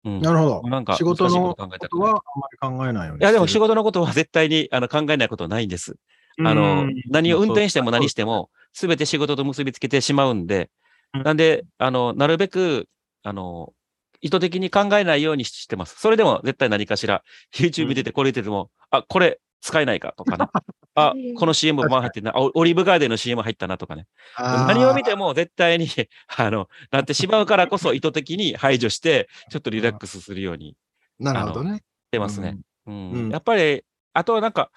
[0.05, 0.21] うん。
[0.21, 0.63] なるほど。
[0.69, 5.97] なんか仕事のこことはあんまり考えないようにいや、でも仕事事のことは絶対にあの考えないことはないんです。
[6.45, 10.71] あの、何を運転しても何しても、すべて仕事と結びつけてしまうんで、
[11.15, 12.87] うんなんで、あの、なるべく、
[13.25, 13.73] あの、
[14.21, 15.97] 意図的に考えないようにしてます。
[15.99, 20.47] それでも絶対何かしら、YouTube 見ててこれ見てても、あ、これ使えないかとかね。
[20.95, 22.33] あ、 この CM も入ってんな。
[22.35, 24.07] あオリーブガーデンの CM 入ったなとかね。
[24.39, 25.87] 何を見ても絶対に、
[26.37, 30.77] あの、なってしまうからこそ意図的に排除して、ちょっとリラックスするように
[31.19, 31.77] なるほどね。
[31.77, 32.59] してますね。
[32.87, 34.71] うんうんやっぱり、あとはなんか、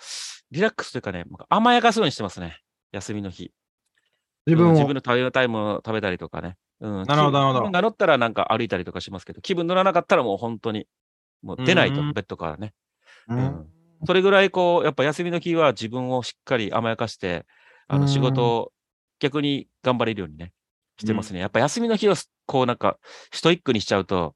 [0.52, 2.60] リラックスというかね、甘やかすようにしてますね。
[2.91, 3.52] 休みの日。
[4.46, 4.69] 自分を。
[4.69, 6.58] うん自分の食べたいものを食べたりとかね。
[6.82, 10.86] うん、なるほどなるほど気分が乗ったらなんか歩いたりとかしますけど、気分乗らなかったらもう本当に、
[11.41, 12.74] もう出ないと、うんベッドからね。
[13.30, 13.67] ううんん
[14.06, 17.46] それぐらいこう、やっぱ休みの日は自分をしっかり甘やかして、
[17.88, 18.02] あうん。
[18.04, 18.72] の仕事を
[19.20, 20.54] 逆に頑張れるようにね、
[21.00, 21.39] してますね。
[21.39, 22.98] やっぱ休みの日をこうなんか、
[23.32, 24.36] ストイックにしちゃうと、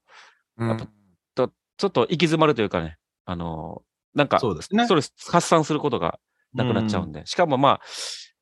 [0.56, 0.68] うん。
[0.68, 0.86] やっぱ
[1.34, 3.82] とちょっと行き詰まるというかね、あの、
[4.14, 4.84] なんか、そうですね。
[4.84, 6.18] ストレス発散することが
[6.54, 7.26] なくなっちゃうんで。
[7.26, 7.80] しかもまあ、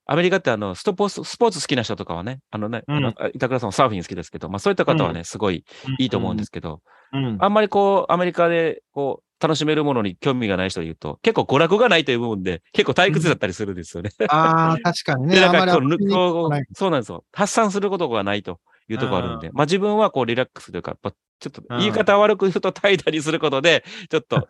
[0.08, 2.96] アメリカってあのストポススポーツ好きな人とかはね、あのね、うん。
[2.96, 5.64] あの板倉さんもサーフィン好きですけど、まあそういった方はね、すごい
[5.98, 6.80] いいと思うんですけど、
[7.12, 14.10] うんあんまりこう、アメリカでこう、楽しめるものに興味がない人で言うと、結構娯楽がないという部分で、結構退屈だったりするんですよね。
[14.28, 15.34] ああ、確かにね。
[15.34, 17.24] で、 なんかこうこうそうなんですよ。
[17.32, 24.46] 発散することがないというところがあるんで、まあ自分はこうリラックスというか、やっぱちょっとうん言い方悪く言うと怠惰にすることで、 ちょっと、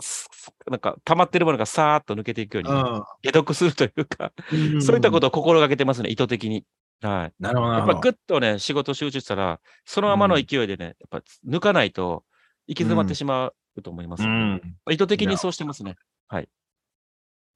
[0.00, 0.28] す
[0.66, 6.64] なんか溜まってるものがさーっと抜けていくように、解毒するというか、うんそういったことを心がけてますね、意図的に。
[7.00, 7.32] はい。
[7.42, 7.94] なるほど、なやっぱ。
[7.94, 12.24] ぐっとね、仕事集中したら、そのままの勢いでね、やっぱ抜かないと
[12.66, 15.96] 行き詰まってしまうと思います、うん意図的にそうしてますね。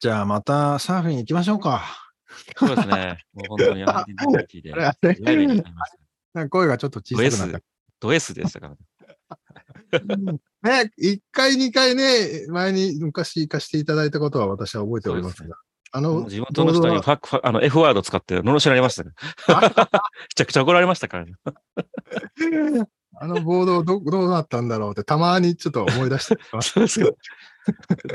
[0.03, 1.85] じゃあまたサーフィン行きましょうか。
[2.57, 3.25] そうですね。
[3.35, 3.85] もう本当に
[6.35, 7.63] なんか声がちょっと小ドさくなっ、
[8.01, 8.79] ド S でしたからね。
[10.63, 10.73] た。
[10.85, 15.57] ね、一回、二回ね、前に昔行かせていただいたことは私は覚えておりますが。
[15.93, 19.11] あの、地元の人にファックファあの F ワード使って罵られましたね。
[19.47, 19.55] め
[20.35, 21.35] ちゃくちゃ怒られましたからね。
[23.21, 26.71] あのボードどどうなったんだろうってたまにちょっと思い出してます。
[26.71, 27.11] そうですか。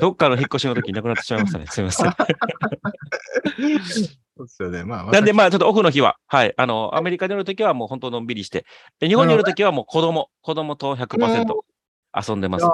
[0.02, 1.68] どっかの引っ越しの時になくなってしまいましたね。
[1.68, 2.12] すみません。
[4.38, 4.84] そうですよね。
[4.84, 6.54] まあ、なんで、まあ、ちょっとオフの日は、はい。
[6.58, 8.66] あの、アメリカにいる時はもう本当のんびりして、
[9.00, 11.46] で日本にいる時はもう子供、子供と100%
[12.28, 12.72] 遊んでますね。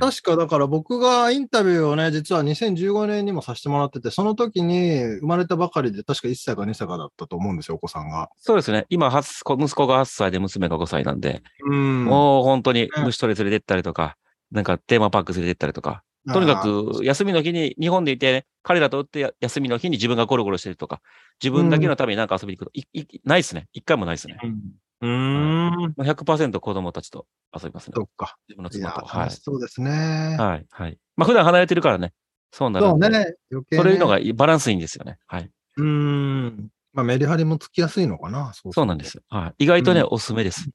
[0.00, 8.28] 確かだから僕がインタビューをね、実は2015年にもさせてもらってて、その時に生まれたばかりで確か1歳か2歳かだったと思うんですよ、お子さんが。
[8.38, 8.86] そうですね。
[8.88, 14.16] 今、息子が8歳で娘が5歳なんで、うんもう本当にうん虫取り連れてったりとか、
[14.50, 16.02] なんかテーマパーク連れてったりとか、
[16.32, 21.00] とにかく休みの日に日本でいて、彼らとってや休みの日に自分がゴロゴロしてるとか、
[21.42, 23.66] 自分だけのためになんか遊びに行くと、いいないですね。
[23.72, 24.38] 一回もないですね。
[24.42, 24.60] うん。
[25.02, 25.70] うん。
[25.70, 28.02] もう100%子供たちと遊びますねそ。
[28.04, 28.36] っか。
[28.48, 29.30] 自分のいや妻と。、はい。
[29.30, 30.36] そうですね。
[30.38, 30.66] はい。
[30.70, 30.98] はい。
[31.16, 32.12] まあ普段離れてるからね。
[32.52, 32.86] そうなる。
[32.86, 33.08] そうね。
[33.50, 33.82] 余計ね。
[33.82, 35.18] そういうのがいいバランスいいんですよね。
[35.26, 35.50] はい。
[35.76, 36.68] うん。
[36.92, 38.52] まあ、メリハリもつきやすいのかな。
[38.54, 39.14] そうそうなんです。
[39.14, 39.22] よ。
[39.28, 39.64] はい。
[39.64, 40.68] 意外とね、うんおすすめです。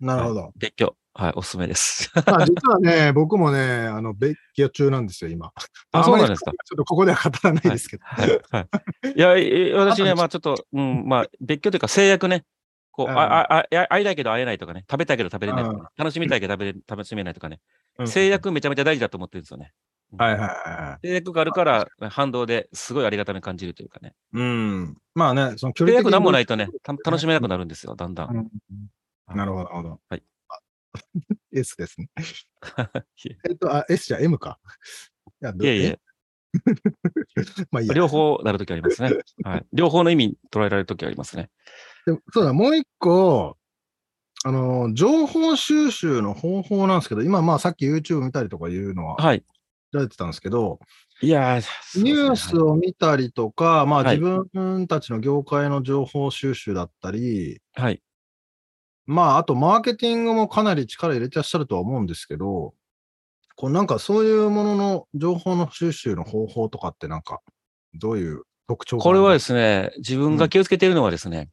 [0.00, 0.40] なるほど。
[0.40, 0.94] はい別居。
[1.14, 1.32] はい。
[1.36, 2.10] おすすめです。
[2.26, 5.52] まあ、実はね、僕もね、あの、別居中なんですよ、今。
[5.92, 6.52] あ、そうなんですか。
[6.52, 8.02] ちょっとここでは語らないですけど。
[8.04, 8.40] はい。
[8.50, 8.68] はい。
[9.14, 12.44] いや、い私ね、まあちょっと、うん、まあ別居というか制約ね。
[12.98, 14.84] こう、うんあ、あ、あ、会いたいけど会えないとかね。
[14.90, 15.84] 食べたいけど食べれないとかね。
[15.96, 17.60] 楽しみたいけど食べれ、 楽しめないとかね。
[18.06, 19.72] 制約めちゃめちゃ大事だと思ってるんですよね。
[20.16, 24.16] はいはいは制約があるから、反動ですごいありがたみ感じるというかね。
[24.34, 24.38] い。
[24.38, 24.96] うん。
[25.14, 28.36] まあね、その距制約離的になんもないとね、た楽しめなくなるんですよ、だんだん。
[28.36, 28.48] うん
[29.36, 30.00] なるほど、なるほど。
[30.08, 30.58] はいあ。
[31.52, 32.08] S ですね。
[33.48, 34.58] えっと、あ、S じゃ M か。
[35.40, 36.00] いや、どいえいえ、
[37.70, 37.94] まあいいや。
[37.94, 39.10] 両方なるときありますね。
[39.44, 39.66] はい。
[39.72, 41.50] 両方の意味捉えられるときありますね。
[42.08, 43.58] でもそうだ、もう一個、
[44.42, 49.44] あの、情報収集の方法なんですけど、今、まあ、さっき YouTube 見たりとかいうのははい。
[49.92, 50.80] 言られてたんですけど、
[51.20, 58.00] いやー、ニュースを見たりとか、まあ、はい自分たちの業界の情報収集だったり、はい。
[59.04, 62.72] まあ、あと、マーケティングもかなり力入れてらっしゃるとは思うんですけど、
[63.56, 67.40] こうなんかそういうものの情報の収集の方法とかってなんか、
[67.94, 71.48] どういう特徴これはですね、自分が気をつけているのはですね、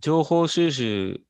[0.00, 1.20] 情報収集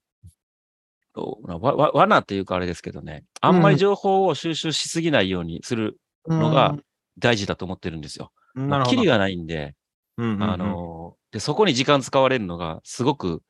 [1.16, 6.76] を、わ、わ、罠っていうかあれですけどね、あんまり情報を収集しすぎないようにするのが
[7.18, 8.30] 大事だと思ってるんですよ。
[8.54, 8.82] うん。
[8.84, 9.74] キリがないんで、
[10.16, 13.42] うんうんうんあ、の、で、そこに時間使われるのがすごく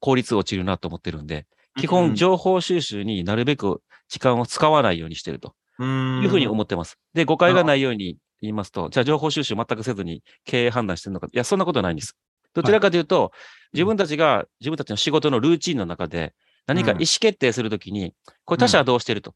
[0.00, 1.46] 効率落ちるなと思ってるんで、
[1.78, 6.98] 基うん本情報収集になるべく時間を使わないようにしてるとうんいうふうに思ってます。
[7.14, 11.28] で、誤解がないように言いますと、じゃあ情報収集全くせずに経営判断してるのか。
[11.32, 12.16] いや、そんなことないんです。
[12.54, 13.32] どちらかというと、
[13.72, 16.34] 自分たちが、自分たちの仕事のルーチンの中で、
[16.66, 19.34] 何か意思決定するときに、これ他社はどうしてると。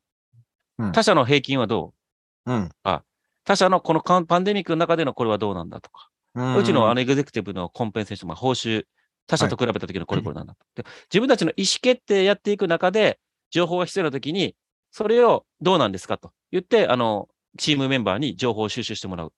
[0.78, 0.92] うん。
[0.92, 1.94] 他社の平均はど
[2.46, 2.52] う。
[2.52, 2.70] うん。
[3.44, 6.10] 他社のこのパンデミックの中でのこれはどうなんだとか。
[6.34, 6.56] うん。
[6.56, 8.84] うちのあのエグゼクティブのコンペンセーション、まあ、報酬、
[9.26, 13.18] 他社と比べた時のこれこれなんだと、で自分たちの意思決定やっていく中で、
[13.50, 14.56] 情報が必要な時に、
[14.90, 19.32] それをどうなんですかと言って、あの、チームメンバーに情報を収集してもらう。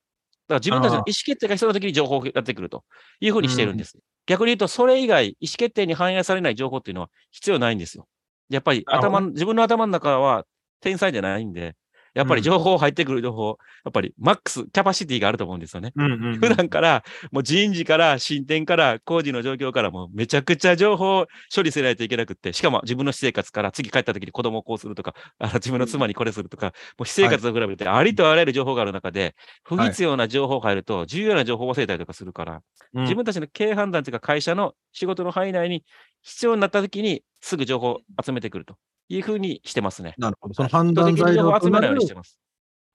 [0.48, 2.84] だから自分たちの意思決定が必要な時に情報をやってくると
[3.20, 3.98] いうふうにしているんです。
[4.26, 8.06] 逆に言うと、それ以外、意思決定に反映されない情報っていうのは必要ないんですよ。
[8.48, 10.44] やっぱり頭、自分の頭の中は
[10.80, 11.74] 天才じゃないんで、
[12.16, 15.92] やっぱり情報入ってくる情報、やっぱりマックス、キャパシティがあると思うんですよね。
[15.96, 16.40] うんうんうん。
[16.40, 32.62] 普段から、もう人事から進展から工事の状況からもうめちゃくちゃ情報を処理せないといけなくって、しかも自分の私生活から次帰った時に子供をこうするとか、あの自分の妻にこれするとか、もう私生活と比べてありとあらゆる情報がある中で、不必要な情報が入ると重要な情報を忘れたりとかするから、
[32.94, 33.02] うん。
[33.02, 35.84] 自分たちの経営判断というか会社の仕事の範囲内に
[36.22, 38.76] 必要になった時にすぐ情報を集めてくると
[39.08, 40.14] いうふうにしてますね。
[40.18, 40.54] なるほど。
[40.54, 42.38] その判断材料となるを集めないようにしてます。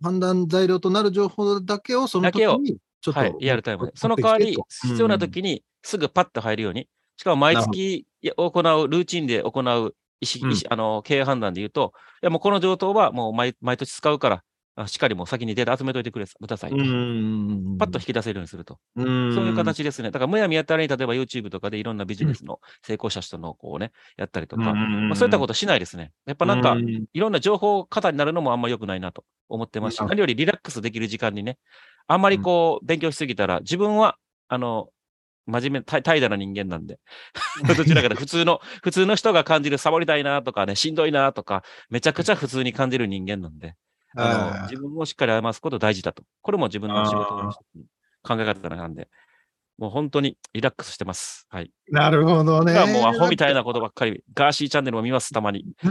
[0.01, 3.91] 判断材料となる情報だけをその時にちょっと、はい、リアルタイムで。
[3.95, 14.43] その代わり、必要な時にすぐパッと入るように、しかも毎月行う、ルーチンで行う意思、うんあの経営判断で言うと、いやもうこの上等はもう毎毎年使うから、
[14.75, 16.77] あしっかりもう先にデータ集めといてくれくださいと。
[16.77, 18.79] うんパッと引き出せるようにすると。
[18.95, 20.11] そうそういう形ですね。
[20.11, 26.11] だからむやみやったらに、例えば YouTube とかでいろんなビジネスの成功者人のこうね、やったりとか、まあ、そういったことしないですね。
[26.25, 26.77] やっぱなんか、
[27.13, 31.57] いろんな情報過多になるのもあんま良くないなと思ってますし、うん何よりリラックスできる時間にね、
[32.07, 34.89] あんまりこう、勉強しすぎたら、自分は、あの、
[35.47, 36.99] 真面目、怠怠惰な人間なんで、
[37.77, 43.75] どちらかというと普通の、普通の人が感じるサボりたいなとかね、しんどいなとか、めちゃくちゃ普通に感じる人間なんで、
[44.15, 46.23] あの自分をしっかり余すこと大事だと。
[46.41, 47.51] これも自分の仕事の
[48.23, 49.09] 考え方なんで、
[49.77, 51.47] もう本当にリラックスしてます。
[51.49, 51.71] はい。
[51.89, 52.73] なるほどね。
[52.73, 55.65] がもうアホみたいなことばっかり、ガーシーチャンネルも見ます、たまに。
[55.81, 55.87] じ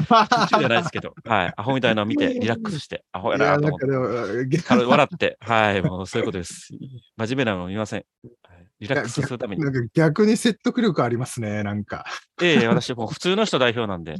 [0.54, 1.52] ゃないですけど、はい。
[1.56, 3.86] アホみたいなのを見てリラックスして、アホやなと思って
[4.86, 6.68] 笑って、はい、もうそういうことです。
[7.16, 8.04] 真面目なの見ません。
[8.44, 9.70] はいリラックスするためにな。
[9.70, 12.06] んか 逆に説得力ありますね、なんか。
[12.42, 14.16] ええ私もう普通の人代表なんで。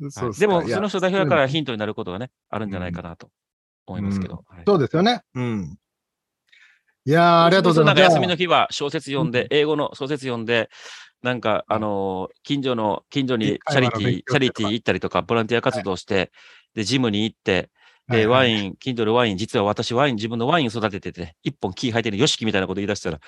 [0.00, 3.30] はいでも、いや普通の人代表だからヒントになることがね、あるんじゃないかなと
[3.86, 4.44] 思いますけど。
[4.48, 5.22] はいそうですよね。
[5.34, 5.78] うん。
[7.04, 7.96] いやー、ありがとうございます。
[7.96, 10.70] なんか休みの日は小説読んで、英語の小説読んで、
[11.22, 16.30] なんか、あのー近所の、近所にチャリティー、チャリティー行ったりとか、ボランティア活動して、
[16.74, 17.70] で、ジムに行って、
[18.12, 18.50] で、ワン。
[18.50, 23.20] イン、近所のワイン、実は私ワイン、自分のワイン育ててて、一本木生えてるヨシキみたいなこと言い出したら、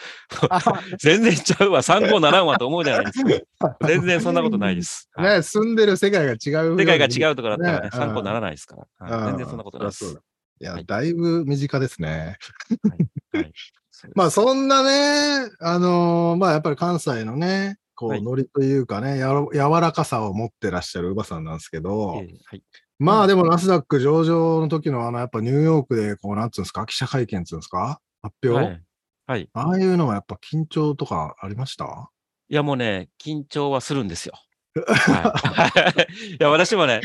[0.98, 3.76] 全然ちゃうわ、参考ならんわと思うじゃないですか。
[3.86, 5.08] 全然そんなことないです。
[5.14, 6.78] はいね、住んでる世界が違う。
[6.78, 9.26] 世界が違うところだったらねね、参考にならないですから。
[9.26, 10.18] 全然そんなことないです。
[10.60, 12.36] いや、はいだいぶ身近ですね。
[14.14, 22.62] まあ、そんなね、あのーまあ、やっぱり関西のね、こう、はいノリというかね、やろ柔らかさを持ってらっしゃる乳母さんなんですけど、ええはい
[22.98, 28.82] まあでもナスダック上場の時のあの、やっぱニューヨークで、こう、なんつうんですか、記者会見っつうんですか発表、はい。
[29.26, 29.48] はい。
[29.54, 32.10] ああいうのはやっぱ緊張とかありました？
[32.48, 34.34] いや、もうね、緊張はするんですよ。
[34.86, 37.00] はい、 いや、私もね、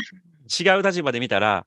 [0.60, 1.66] 違う立場で見たら、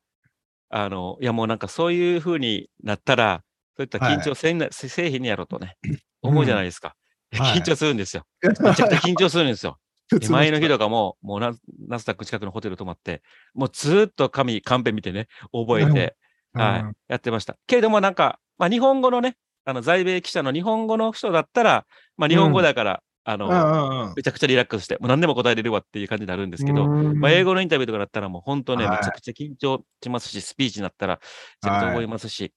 [0.69, 3.43] あの、いや、もうなんかそういう風になったら、
[3.75, 5.77] そういった緊張せんな、せせえへんやろとね、
[6.21, 6.89] 思うじゃないですか。
[6.89, 6.95] はい
[7.35, 8.25] 緊張するんですよ。
[8.43, 9.79] めちゃくちゃ緊張するんですよ。
[10.09, 11.53] で前の日とかも、もうナ
[11.87, 13.21] ナスダック近くのホテル泊まって、
[13.53, 16.15] もうずーっと紙、カンペ見てね、覚えて、
[16.53, 17.57] はい、やってました。
[17.67, 21.85] けれどもなんか、まあ日本語のね、あの在米記者の日本語の人だったら、
[22.17, 23.53] まあ日本語だから、あの、うん。
[23.53, 28.97] うんうんめちゃくちゃリラックスして、もう何でも答えれるわっていう感じになるんですけど、うんまあ、英語のインタビューとかだったらもう本当ね、はい。
[28.97, 31.19] めちゃくちゃ緊張しますし、スピーチになったら
[31.63, 32.53] めちゃくちゃ覚えますし、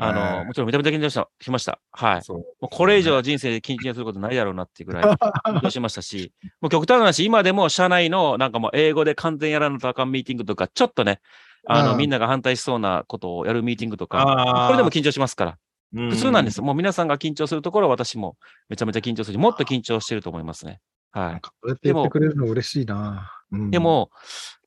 [0.00, 1.80] あの、はいもちろんめちゃめちゃ緊張したしました。
[1.90, 2.22] はい。
[2.60, 5.04] これ以上人生で緊張することないだろうなっていうぐらい
[5.58, 11.20] 緊張しましたし、もう極端な話、今でも社内のなんかもう英語で完全やらないとあかんミーティングとか、ちょっとね、
[11.66, 15.58] あの、うんみんなが反対しそうなことをやるミーティングとか、これでも緊張しますから。
[15.92, 16.60] 普普通なんです。
[16.60, 18.36] もう皆さんが緊張するところは私も
[18.68, 20.80] めちゃめちゃ緊張するし、もっと緊張してると思いますね。
[21.12, 21.32] はい。
[21.32, 23.32] なんか、そうやって言ってくれるの嬉しいな。
[23.50, 24.10] うんで、も、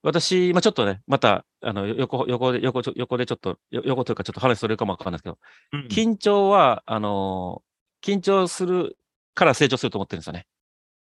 [0.04, 5.38] 私、まあちょっとね、また、あの、横、横で、横横でちょっと、よ横というかちょっと話それるかもわかんないですけど、
[5.74, 7.72] うん緊張は、あのー
[8.04, 8.98] 緊張する
[9.36, 10.48] から成長すると思ってるんですよね。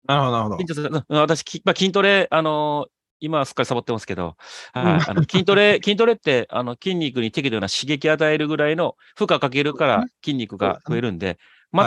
[0.06, 0.66] なるほど、なるほど緊。
[0.68, 0.90] 張する。
[0.92, 4.36] うん私、きまあ、筋トレ、あのー今はすっかりサボってますけど、
[4.74, 11.36] はいあの筋トレ、 筋トレって、あの、筋肉に適度な刺激与えるぐらいの負荷かけるから筋肉が増えるんで、はい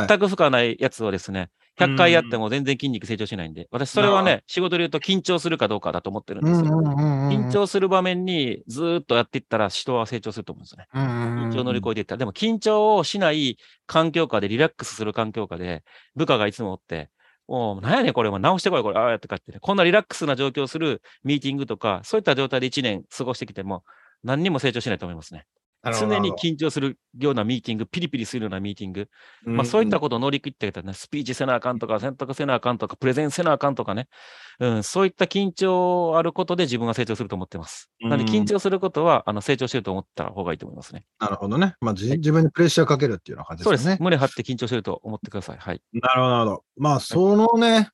[0.08, 1.50] 全く負荷ないやつをですね、
[1.80, 6.66] 100回やっても全然筋肉成長しないんで、私、それはなね、仕事で言うと緊張するかどうかだと思ってるんですよ。
[6.66, 10.88] 緊張する場面にずーっとやっていったら人は成長すると思うんですよね。
[10.94, 12.20] 緊緊張を乗り越えていったら。
[12.20, 13.58] でも緊張をしない
[13.88, 15.84] 環境下でリラックスする環境下で
[16.16, 17.10] 部下がいつもおって、
[17.48, 23.84] もう、なんやねん、これ、直してこい、これ、ああやってかってね、こんなリラックスな状況をするミーティングとか、そういった状態で1年過ごしてきても、
[24.24, 25.46] 何にも成長しないと思いますね。
[25.84, 29.08] 常に緊張するようなミーティング、ピリピリするようなミーティング、
[29.46, 34.08] まあそういったことを乗り切ってきたらね、スピーチせなあかんとか、選択せなあかんとか、プレゼンせなあかんとかね、
[34.60, 37.90] うん、そういった緊張あることで自分が成長すると思ってます。
[38.02, 41.06] なんでうん緊張することは、あの、成長してると思った方がいいと思いますね。
[41.20, 41.76] なるほどね。
[41.82, 43.98] まあ、じ自分にプレッシャーかけるっていうような感じそうですすでね。。
[44.02, 45.58] 胸張って緊張してると思ってください。
[45.58, 45.82] はい。
[45.94, 46.64] なるほど。
[46.78, 47.90] まあ、そのね、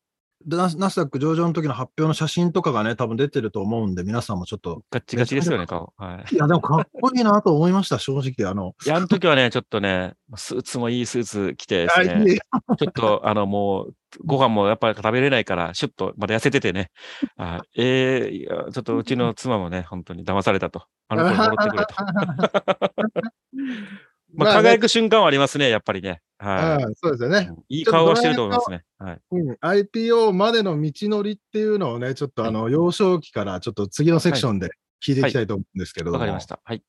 [0.47, 5.93] ナスダック上場の時の発表の写真とかがね、多分出てると思うんで、皆さんもちょっと、ガッチガチですよね、顔。
[5.97, 6.35] はい。
[6.35, 8.49] いや、でもかっこいいなと思いました、正直。
[8.49, 12.37] あの、いや、あの時はね、ちょっとね、スーツもいいスーツ着てですね、
[12.77, 16.91] ちょっと、あの、もう、ご飯もやっぱり食べれないから、シュッと、まだ痩せててね、
[17.37, 20.85] あええいやちょっとうちの妻もね、本当に騙されたと。
[21.07, 21.95] あの子に戻ってくれと。
[24.35, 26.21] まあ、ね輝く瞬間はありますね、やっぱりね。
[26.37, 27.31] はうんそうですよい。
[27.31, 27.47] ね。
[27.49, 28.83] うんいい顔はしてると思いますね。
[28.99, 29.19] はい。
[29.31, 34.69] うん、IPO までの道のりっていうのをね、ちょっとあの、幼少期からちょっと次のセクションで
[35.05, 36.15] 聞いていきたいと思うんですけれども。
[36.15, 36.59] わかりました。
[36.63, 36.83] はい。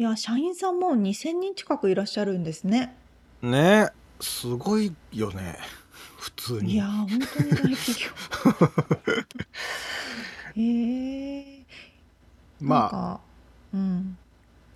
[0.00, 2.96] いや、社員さんも2000人近くいらっしゃるんですね。
[3.42, 5.58] ねすごいよね。
[6.16, 6.72] 普通に。
[6.72, 8.08] いやー、本当に大企業。
[10.56, 11.66] へえ。
[12.62, 13.20] まあ、か、
[13.74, 14.16] うん。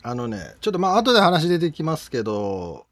[0.03, 2.85] あのね、ちょっとまあ、後で話出てきますけど、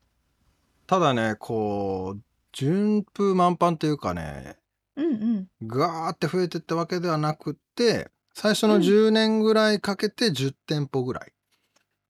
[0.87, 2.23] ただね、こう、
[2.53, 4.57] 順風満帆というかね、
[4.97, 5.49] うんうん。
[5.67, 11.33] ガーって増えてったわけではなくって、最初のうん10年ぐらいかけて10店舗ぐらい。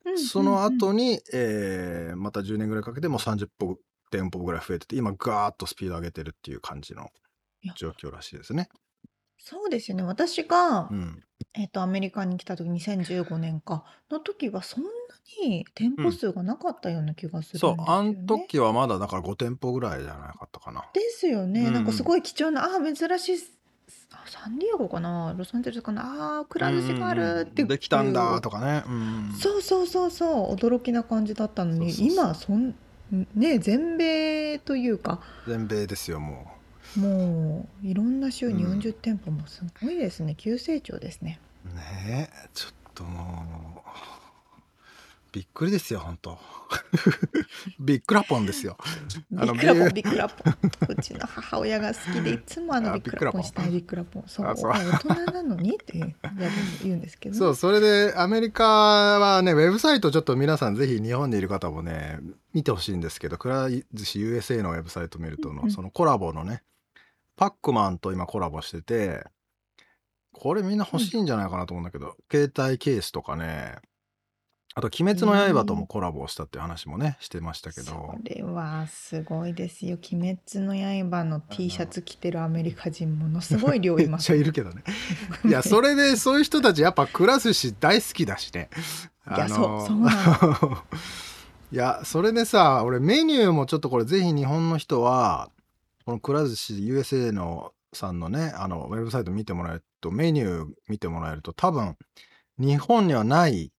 [0.05, 3.79] うんその後うんに、えーまた10年ぐらいかけてもう30歩
[4.11, 7.11] 店舗ぐらい増えてて、今ガーッとスピード上げてるっていう感じの
[7.77, 8.69] 状況らしいですね。
[9.39, 10.03] そうですよね。
[10.05, 11.23] 私が、うん。
[11.55, 14.91] えっと、アメリカに来た時、2015年か、の時はそんな
[15.43, 17.85] に店舗数がなかったような気がするんですそうよ、ね。
[17.87, 20.85] あの時はまだだから5店舗ぐらいじゃなかったかな。
[20.95, 21.67] ですよね。
[21.67, 23.39] うんなんかすごい貴重な、ああ、珍しい、
[24.13, 28.61] あサンディエゴかな、ロサンゼルスかな、ああ、くら寿司があるってうんできたんだとか。
[28.61, 28.85] かね。
[28.87, 29.33] うん。
[29.33, 32.75] そうそうそうそう、驚きな感じだったのに、今、そん、
[33.35, 36.47] ね、全米というか、全米ですよ、も
[36.95, 41.41] もういろんな州にうん40店舗もすごいですね、急成長ですね。
[41.65, 41.75] う。
[41.75, 44.22] ねえ、ちょっともう、
[45.33, 46.39] びっくりですよ、本当。
[47.81, 48.77] びっくらぽんですよ。
[49.35, 50.55] あのビックラポン、ビービックラポン。
[50.89, 54.25] うちの母親が好きで、いつもあの あビックラポンしたいビックラポン。
[54.27, 54.71] そう、あそう。
[54.71, 56.15] 大人なのにってやる
[56.83, 57.33] 言うんですけど。
[57.33, 62.19] ね、そう、それでアメリカはね、ウェブサイトちょっと皆さんぜひ日本にいる方もね、
[62.53, 65.71] 見てほしいんですけど、くら寿司 USA のウェブサイト見るとの、うん。
[65.71, 66.63] そのコラボのね、
[67.37, 69.25] パックマンと今コラボしてて、
[70.33, 73.77] これみんな欲しいんじゃないかなと思うんだけど、携帯ケースとかね、
[74.75, 79.99] あと、鬼滅の刃ともコラボをしたっていう話もね、してましたけどそ、れはすごいですよ。
[80.13, 80.75] 鬼滅の
[81.11, 84.31] 刃の T シャツ着てるアメリカ人ものすごい量いめっちます。
[84.33, 84.83] ゃいるけどね。
[85.45, 88.71] いや、それでそういう人たちやっぱくら寿司大好きだしね。
[89.37, 90.11] いやそうそうな
[91.71, 95.51] いや、それでさ、俺メニューもちょっとこれぜひ日本の人は、
[96.05, 101.97] このくら寿司 USA のさんのね、あの、ウェブサイト見てもらえると、メニュー見てもらえると、多分、
[102.59, 103.71] 日本にはない、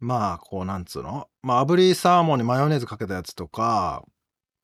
[0.00, 1.28] まあ、こう、なんつうの？
[1.42, 4.04] まあ、炙りサーモンにマヨネーズかけたやつとか、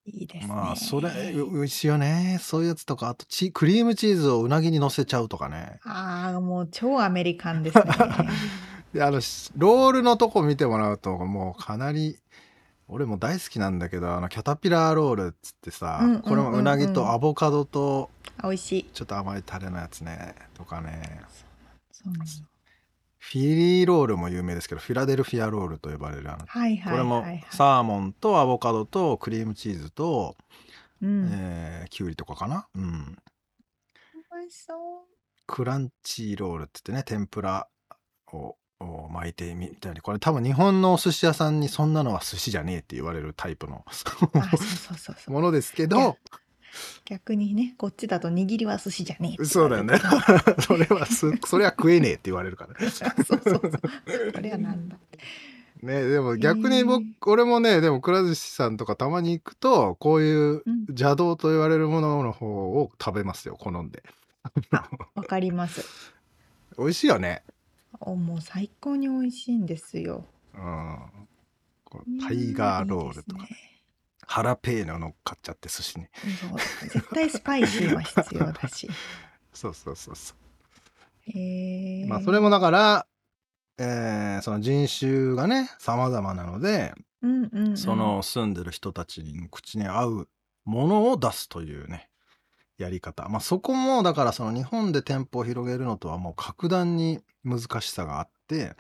[0.07, 0.53] いいですね。
[0.55, 2.39] まあ、それ、う美味しいよね。
[2.41, 5.81] そういうやつとか、あとチ、クリームチーズをうなぎに乗せちゃうとかね。
[5.85, 7.85] ああ、もう超アメリカンですね。
[8.95, 12.17] であのしロールのとこ見てもらうともうかなり
[12.87, 18.09] 俺も大好きなんだけどあのキャタピラーロールっつってさ、うんうんうんうんこれもうなぎとアボカドと
[18.41, 18.85] 美味しい。
[18.93, 21.23] ちょっと甘いタレのやつねとかね
[21.91, 22.25] そうなの
[23.33, 27.25] フィリーロールも有名ですけどフィラデルフィアロールと呼ばれるあのはいはいこれも。
[27.51, 30.37] サーモンとアボカドとクリームチーズと
[31.03, 31.29] うん。
[31.33, 32.67] えー、きゅうりとかかな？
[32.75, 33.17] うん。
[34.33, 34.79] 美味しそう。
[35.47, 37.69] クランチロールって言ってね、天ぷら
[38.33, 43.85] をを巻いてみたり、これ多分日本のお寿司屋さんにそんなのは寿司じゃねえって言われるタイプの。
[45.29, 46.17] ものですけど、
[47.05, 49.99] 逆にね、こっちだと握りは寿司じゃねえそうだよね。
[50.61, 52.91] それはす、それは食えねえって言われるからね。
[52.91, 53.61] そうそうそう。
[54.33, 55.19] これはなんだって。
[55.83, 64.03] ね、でも逆に僕、へえ俺もね、でもくら寿司さんとかたまに行くと、こういううん邪道と言われるものの方を食べますよ、好んで。
[65.15, 65.85] わかります。
[66.79, 67.43] 美味しいよね。
[68.01, 70.25] おもう最高に美味しいんですよ。
[70.55, 70.99] うん。
[72.21, 73.74] タイガーロールとか、いい
[74.25, 76.07] ですねハラペーニョ乗っかっちゃって寿司に。
[76.91, 78.89] 絶対スパイシーは必要だし。
[79.53, 80.35] そうそうそうそ
[81.23, 82.05] へえ。
[82.05, 82.09] う。
[82.09, 83.07] まあそれもだから、
[83.79, 90.29] えーその人種がね、様々なので、うんうんうん、その住んでる人たちの口に合う
[90.65, 92.11] ものを出すというね、
[92.79, 93.29] やり方。
[93.29, 98.75] まあそこも、だからその日本で店舗を広げるのとはもう格段に難しさがあって、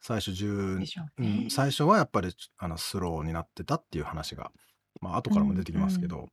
[0.00, 4.50] 最初10でしょううねん、最初はやっぱりあのスローになってたっていう話が、
[5.00, 6.28] まあ後からも出てきますけど、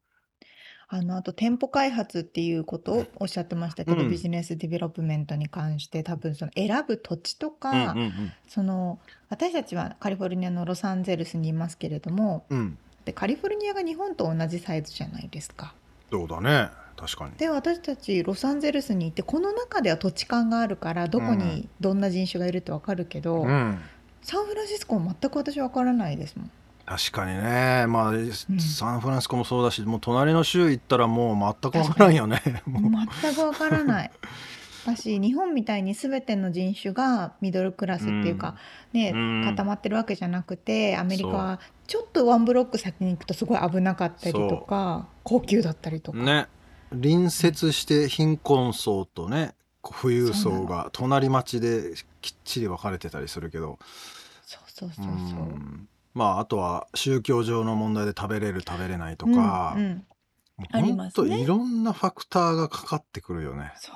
[0.89, 8.99] あのあと店舗開発っていうことをおっしゃってましたけど、うん business development に関して多分その選ぶ土地とか、うんうんその
[9.29, 12.57] 私たちはカリフォルニアのロサンゼルスにいますけれどもうん。
[12.59, 12.77] うん。
[13.03, 15.73] でカリフォルニアが日本と同じサイズじゃないですか。
[16.09, 16.69] そうだね。
[16.97, 17.31] 確かに。
[17.37, 23.79] で私たちロサンゼルスにいてこの中では土地勘があるからどこにどんな人種がいるってわかるけど、うん。
[24.23, 26.51] サンフランシスコは全く私わからないですもん。
[26.85, 27.85] 確かにね。
[27.87, 28.13] まあ、
[28.59, 32.41] サンフランシスコもそうだし、もう隣の州行ったらもう全くわからんよね。
[32.65, 34.11] 全くわからない。
[34.87, 38.55] だし日本みたいに全ての人種がミドルクラスっていうか、
[38.93, 46.47] ねうん固まってるわけじゃなくてアメリカはちょっとワンブロック先に行くとすごい危なかったりとか高級だったりとか、ね。
[46.91, 53.79] 隣接して貧困層とね、富裕層が隣町できっちり分かれてたりするけど、
[54.45, 55.39] そうそうそううそう。
[55.39, 55.87] ん。
[56.13, 60.05] まああとは宗教上の問題で食べれる食べれないとか、うんうん。
[60.57, 61.41] もうありほんとますね。
[61.41, 63.71] いろんなファクターがかかってくるよね。
[63.77, 63.95] そう。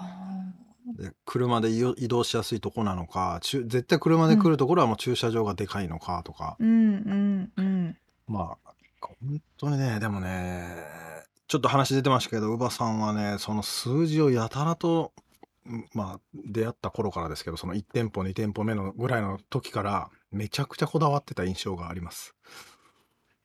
[0.98, 7.98] で車で移動しやすいとこなのか絶対車で来るところはもう駐車場がでかいのかとか、うんうんうん。
[8.28, 10.76] まあ本当にねでもね
[11.52, 15.12] ちょっと話出てましたけど乳母さんはねその数字をやたらと
[15.70, 22.36] んまあ出会った頃からですけどその1店舗2店舗目のぐらいの時からめちゃくちゃこだわってた印象があります。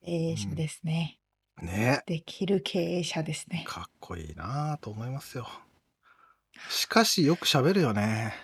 [0.05, 1.19] 経営者ですね、
[1.61, 5.49] ねできる経営者ですねかっこいいなぁと思いますよ。
[6.71, 8.35] しかしよく喋るよね。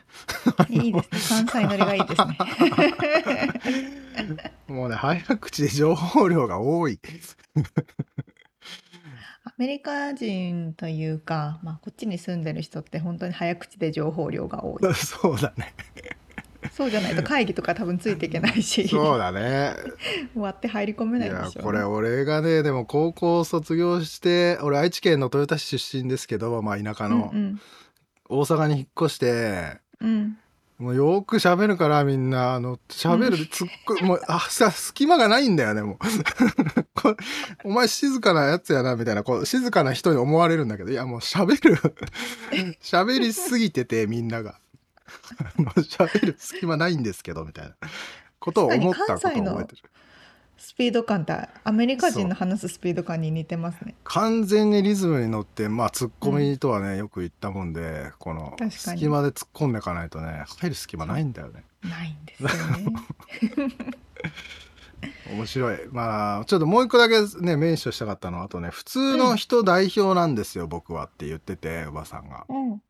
[0.71, 2.27] いいですね関西乗りがいいです
[4.27, 6.99] ね もうね早口で情報量が多い。
[9.63, 15.73] アメリカ人というか、まあ、こっちに住んでる人って本当に早口で情報量が多い そうだね。
[16.73, 19.75] そうじゃないと会議とか多分ついていけないしそうだね。
[20.35, 27.61] 割って入り込めいないでしょやこれ俺がねでも高校卒業して俺愛知県の豊田市出身ですけど、まあ、田舎の、うん
[28.29, 30.39] 大阪に引っ越してうんうん
[30.83, 35.97] もうよく喋るからみんなあの喋るつっこもうあさ隙間がないんだよねもう。
[36.93, 37.16] こ
[37.62, 41.76] お前静かなやつやなみたいなこう静かな人に思われるんだけどいやもう喋る
[42.83, 44.59] 喋りすぎててみんなが。
[45.76, 47.76] 喋る隙間ないんですけどみたいな
[48.41, 49.83] ことを思ったことを覚えてる
[50.59, 53.95] スピード感ってアメリカ人の話すスピード感に似てますね。
[54.05, 61.65] 完全にリズムに乗ってまあツッコミとはね、よく言ったもんでこの隙間で突っ込んでいかないとね入る隙間ないんだよね。
[61.83, 62.87] ないんですよね。
[65.33, 65.79] 面白い。
[65.91, 72.47] まあちょっともう一個だけねメンションしたかったのはあとね普通の人代表なんですよ、僕はって言ってておばさんが。
[72.49, 72.83] うん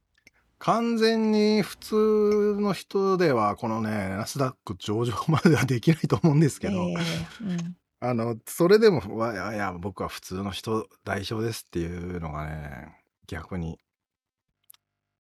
[0.65, 6.95] 完全に普通の人ではこのねナスダック上場まではできないと思うんですけど、ええ
[7.41, 12.97] うんあのそれでもわいやいや僕は普通の人代表ですっていうのがね
[13.29, 13.79] 逆に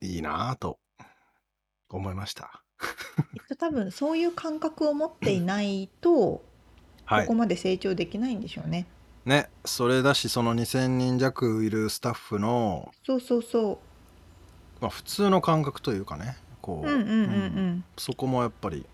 [0.00, 0.80] いいなぁと
[1.88, 2.64] 思いました。
[3.58, 6.44] 多分そういう感覚を持っていないと
[7.04, 8.86] はいここまで成長できないんでしょうね。
[9.24, 13.80] ねそれだしその2,000人弱いるスタッフの、そうそうそ
[14.82, 16.88] まあ、普通の感覚というかねこう。
[16.88, 17.26] う、うんうんうんううん
[17.76, 17.84] ん。
[17.96, 18.84] そこもやっぱり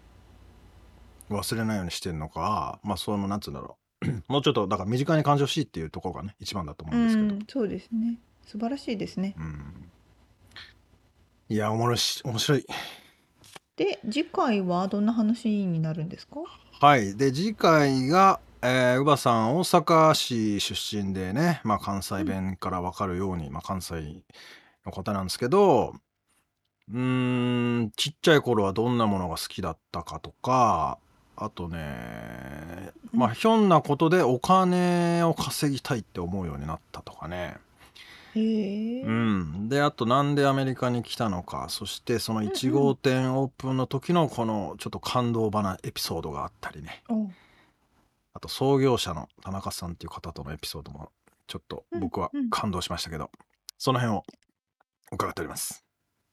[1.30, 8.18] 忘れないようにしてんのかまあそのなんつうんだろう もうちょっとだから身近に感じてほしいっていうところがね一番だと思ううんですけど、ん、そうですね。
[8.46, 9.34] 素晴らしいですね。
[9.36, 9.90] うん
[11.50, 12.66] いやおもろいし面白い
[13.76, 16.40] で、次回はどんな話になるんですか？
[16.80, 24.20] はいで次回がえー、うばさん大阪市出身でね、まあ、関西弁から分かるように、まあ、関西
[24.88, 25.94] の方なんですけど
[26.90, 30.98] うーんちっちゃい頃はどんなものが好きだったかとか
[31.36, 37.56] あとねまあひょんなことでお金を稼ぎたいって思うようになったとかね。
[38.34, 39.02] へえ。
[39.02, 47.02] うん、であとなんでアメリカに来たのかそしてその1号店オープンの時のこのちょっと感動話エピソードがあったりね。
[47.08, 47.28] お
[48.34, 51.10] あと創業者の田中さんっていう方とのエピソードも
[51.48, 53.30] ちょっと僕は感動しましたけど、
[53.78, 54.24] その辺を
[55.12, 55.84] 伺っております。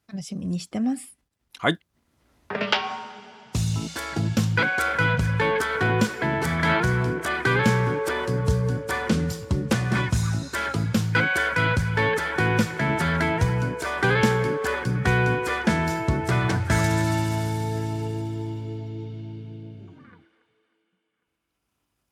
[0.08, 1.18] 楽しみにしてます。
[1.60, 1.80] はい。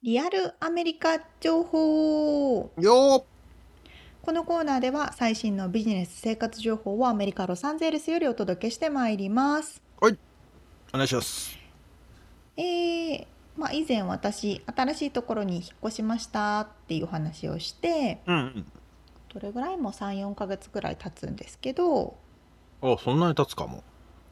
[0.03, 2.71] リアルアメリカ情報。
[2.77, 3.25] よ
[4.23, 9.81] このコーナーでは最新のビジネス生活情報をアメリカ・ロサンゼルスよりお届けしてまいります。
[9.99, 10.17] ー
[10.93, 11.59] お願いします。
[12.55, 18.65] えーまあ、以前私新しいところに引っ越しましたっていうお話をしてうんうん。
[19.33, 22.15] どれぐらいも34ヶ月ぐらい経つんですけど。
[22.81, 23.83] あそんなに経つかも。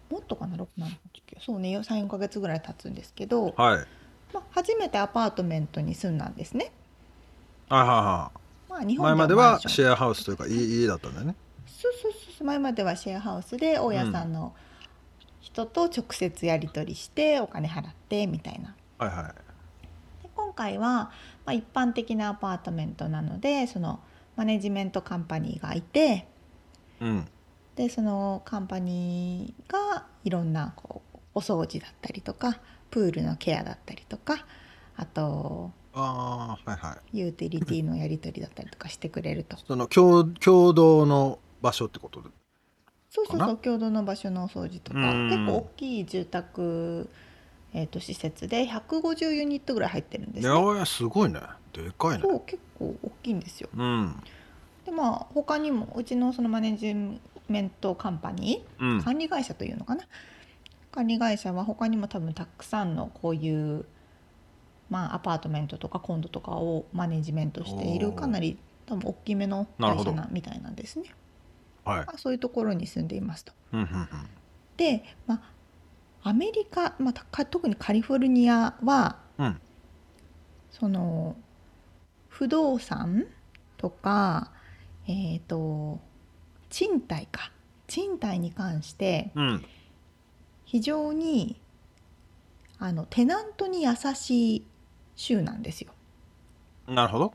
[0.10, 3.86] もっとかな？6 7 8 9そうね34ヶ月ぐらい経つんですけど、はい。
[4.34, 6.72] まあ、初めてアパートメントに住んだんですね。
[7.68, 8.32] はいはいは
[8.72, 11.36] まあ、日本い前まではシェアハウスというか家家だったんだよね。
[11.68, 14.56] そうそうそう前まではシェアハウスで大家さんの
[15.42, 18.74] 人と直接やり取りしてお金払ってみたいな。
[18.98, 20.24] はいはい。
[20.24, 21.12] で今回は、ま
[21.48, 24.00] あ、一般的なアパートメントなのでその
[24.38, 26.28] マネジメントカンパニーがいて
[27.02, 27.28] うん。
[27.76, 32.60] でそのカンパニーがいろんなこうお掃除だったりとか
[32.90, 34.46] プールのケアだったりとか
[34.96, 37.18] あとああはいはい。
[37.18, 39.58] ユーティリティのやり取りだったりとかしてくれると。
[39.58, 42.22] その共共同の場所ってこと？
[42.22, 42.30] で
[43.10, 45.00] そうそうそう共同の場所のお掃除とか。
[45.00, 45.30] うん。
[45.30, 47.10] 結構大きい住宅、
[47.74, 50.56] えー、と施設で150ユニットぐらい入ってるんですいね。
[50.56, 51.40] やいやすごいね。
[51.74, 52.24] でかいね。
[52.24, 53.70] そう結構大きいんですよ。
[53.76, 54.16] うん。
[54.86, 56.96] でまあ他にもうちのそのマネジ
[57.50, 59.04] メントカンパニーうん。
[59.04, 60.06] 管理会社というのかな？
[60.92, 63.86] 管理会社は他にも多分たくさんのこういう、
[64.92, 71.16] まあ、アパートメントとかコンドとかをマネジメントしているかなり多分大きめの会社なみたいなんですね。
[71.86, 72.06] はい。
[72.06, 73.54] まあ、そういうところに住んでいますと。
[73.72, 74.08] うんうんうん。
[74.76, 75.36] で、ま
[76.24, 79.62] あ、アメリカ、まあ、特にカリフォルニアはうん。
[80.70, 81.38] その
[82.28, 83.28] 不動産
[83.78, 84.52] とか
[85.08, 86.02] えっ、と
[86.70, 87.52] 賃貸か。
[87.88, 89.66] 賃貸に関してうん。
[90.66, 91.62] 非常に
[92.78, 94.71] あのテナントに優しい
[95.16, 95.92] 州なんですよ。
[96.88, 97.34] なるほど。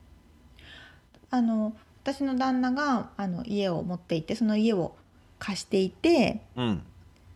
[1.29, 4.95] あの私の旦那があの家を持っていてその家を
[5.39, 6.83] 貸していてうん。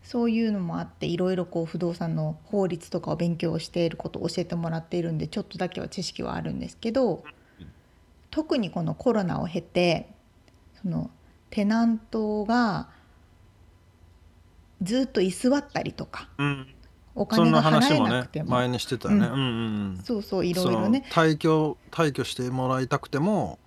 [0.04, 7.24] そういうのもあっていろいろこう不動産の法律とかを勉強していることを教えてもらっているんでちょっとだけは知識はあるんですけど
[8.32, 10.10] 特にこのコロナを経て
[10.82, 11.12] その
[11.50, 12.90] テナントが
[14.82, 16.68] ずっと居座ったりとかうん
[17.16, 19.28] お金が払えなくても前にしてたよね。
[19.28, 20.02] ううんんうんうん。
[20.04, 21.06] そうそういろいろね。
[21.12, 23.60] 退去退去してもらいたくても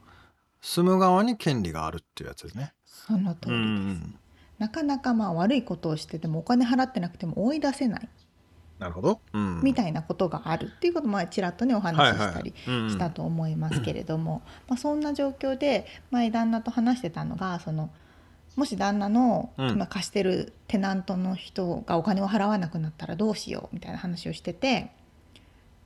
[0.61, 2.73] 住む側に権利があるっていうやつですね。
[2.85, 3.69] その通うりです。
[4.07, 4.19] ん
[4.59, 8.09] なかなかまあ悪いことをしててもお金払ってなくても追い出せない。
[8.79, 9.21] なるほど。
[9.33, 9.61] うん。
[9.63, 17.91] みたいなことがあるっていうこともちらっとねお話ししたりうんしたと思いますけれども、まあ、そんな状況で前旦那と話してたのがその
[18.57, 19.71] もし旦那のうん。
[19.71, 24.91] 今貸してるテナントの人がお金を払わなくなったらどうしようみたいな話をしてて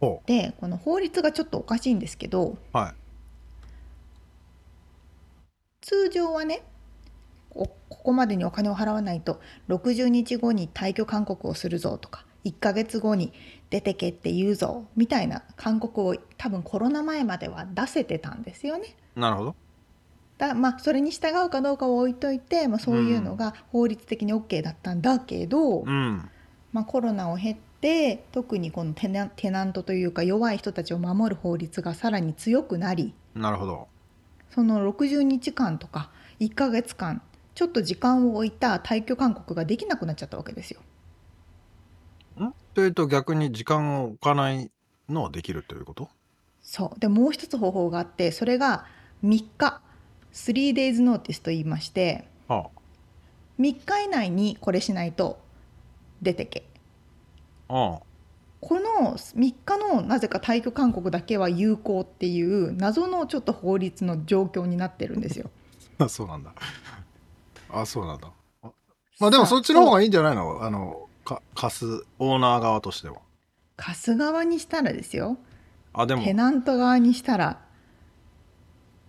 [0.00, 2.94] ほでこの法律がちょっとおかしいんですけどうはい。
[5.80, 6.62] 通常はね
[7.50, 13.32] こここまでにお金を払わないと60日後に退去勧告をするぞとか1ヶ月後に
[13.70, 18.96] 出てけって言うぞみたいな勧告を多分コロナ前までは出せてたんですよね。
[19.16, 19.56] なるほど
[20.38, 26.30] だまあそれに従うかどうかは置いといて、まあ、そういうのが法律的に OK だったんだけど、うん。
[26.72, 33.88] まあ、コロナを経て特にこのテナテナントというか弱い人たちを守る法律がさらに強くなりなるほど。
[34.50, 36.10] その60日間とか
[36.40, 37.22] 1ヶ月間
[37.54, 40.80] ちょっと時間を置いた退去勧告ができなくなっちゃったわけですよ。
[42.40, 42.52] ん？
[42.74, 44.70] というと逆に時間を置かない
[45.08, 46.08] のはできるということ？
[46.62, 47.00] そう。
[47.00, 48.84] でもう一つ方法があってそれが
[49.24, 49.80] 3日
[50.38, 52.70] 3days notice と言いましては
[53.58, 55.40] 3日以内にこれしないと
[56.22, 56.64] 出てけ。
[57.68, 58.00] ああ。
[58.60, 65.50] この3日のなぜか退去勧告だけは有効っていう謎のちょっと法律の状況になってるんですよ。
[65.98, 66.52] あ そうなんだ。
[67.70, 68.30] あそうなんだ。
[68.62, 68.70] あ
[69.20, 70.62] まあでもそっちの方がいいんじゃないの？
[70.62, 73.16] あのか貸すオーナー側としては。
[73.76, 75.36] 貸す側にしたらですよ。
[75.92, 76.22] あでも。
[76.22, 77.60] テナント側にしたら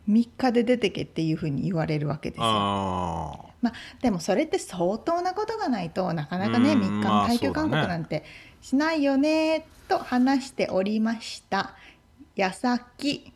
[0.10, 2.45] 3日で出てけっていうふうに言われるわけですよ。
[2.45, 8.24] あまあ、でもそれって相当なことがないとなかなかねうん3日のまあ退去勧告なんて
[8.62, 11.76] しないよねと話しておりました。
[12.36, 13.32] 矢先。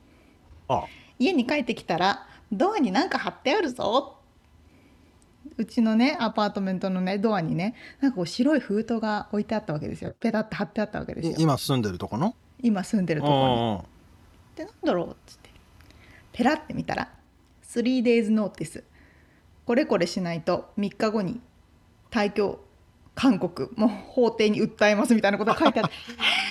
[0.68, 0.86] あ。
[1.20, 4.18] 家に帰ってきたらドアに何か貼ってあるぞ。
[5.58, 10.16] うちのねアパートメントのねドアにねなんかこう白い封筒が置いてあったわけですよ。
[10.20, 12.36] ペタッと貼ってあったわけですいよ今住んでるとこの？
[12.62, 13.86] 今住んでるところ
[14.64, 14.66] に。
[14.66, 15.12] でなんだろう？
[15.12, 15.43] っつって
[16.34, 17.10] ペラって見たら
[17.66, 18.84] 3days notice
[19.66, 21.40] これこれしないと3日後に
[22.12, 22.60] 退去
[23.16, 25.94] 勧告もう法廷に訴えますみたいなことが書いてあって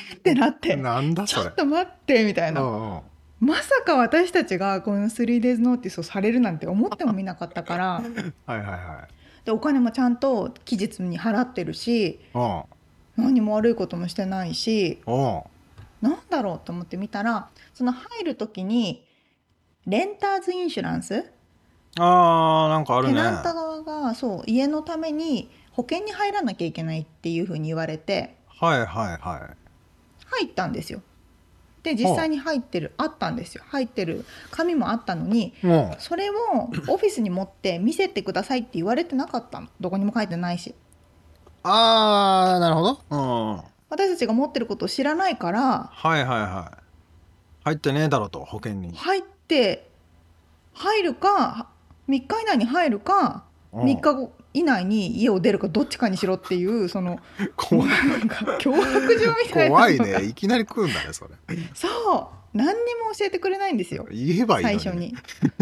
[0.09, 1.45] えーってなってなんだそれ。
[1.45, 2.63] ちょっと待ってみたいな。
[2.63, 3.01] うんうん。
[3.41, 7.87] まさか私たちがこの 3days notice をされるなんて思ってもみなかったから。
[7.95, 9.09] はいはいは
[9.45, 12.63] でお金もちゃんと期日に払ってるしいうん。
[13.17, 15.43] 何も悪いこともしてないしうん。
[16.01, 19.05] なんだろうと思って見たらその入る時に
[19.87, 21.31] レンターズインシュランス？
[21.99, 23.15] あーなんかあるね。
[23.15, 29.57] テナント側がそう家のために保険に入らなきゃいけないっていうふうに言われてはいはいはい。
[30.27, 31.03] 入ったんですよ。
[31.83, 33.65] で実際に入ってるあったんですよ。
[33.67, 36.35] 入ってる紙もあったのにもそれを
[36.89, 39.69] オフィスに持って見せてくださいって言われてなかったの。
[39.81, 40.71] どこにも書いてないし。
[40.71, 40.75] う
[41.65, 43.01] ああなるほど。
[43.11, 43.57] うん。
[43.57, 46.83] はい私たちが持ってることを知らないからはいはい
[47.63, 48.97] 入ってねえだろと保険に。
[48.97, 49.23] 入っ
[49.53, 49.91] て
[50.73, 51.69] 入るか
[52.09, 53.85] 3日以内に入るかうん。
[53.85, 57.19] 3日後以内に家を出るかどっちかにしろっていうその
[57.57, 57.89] 怖い。
[57.89, 59.77] なんか脅迫状みたいな。
[59.77, 60.25] 怖いね。
[60.25, 61.35] いきなり来るんだねそれ。
[61.75, 62.57] そう。
[62.57, 64.07] 何にも教えてくれないんですよ。
[64.11, 65.15] 言えばいい最初に。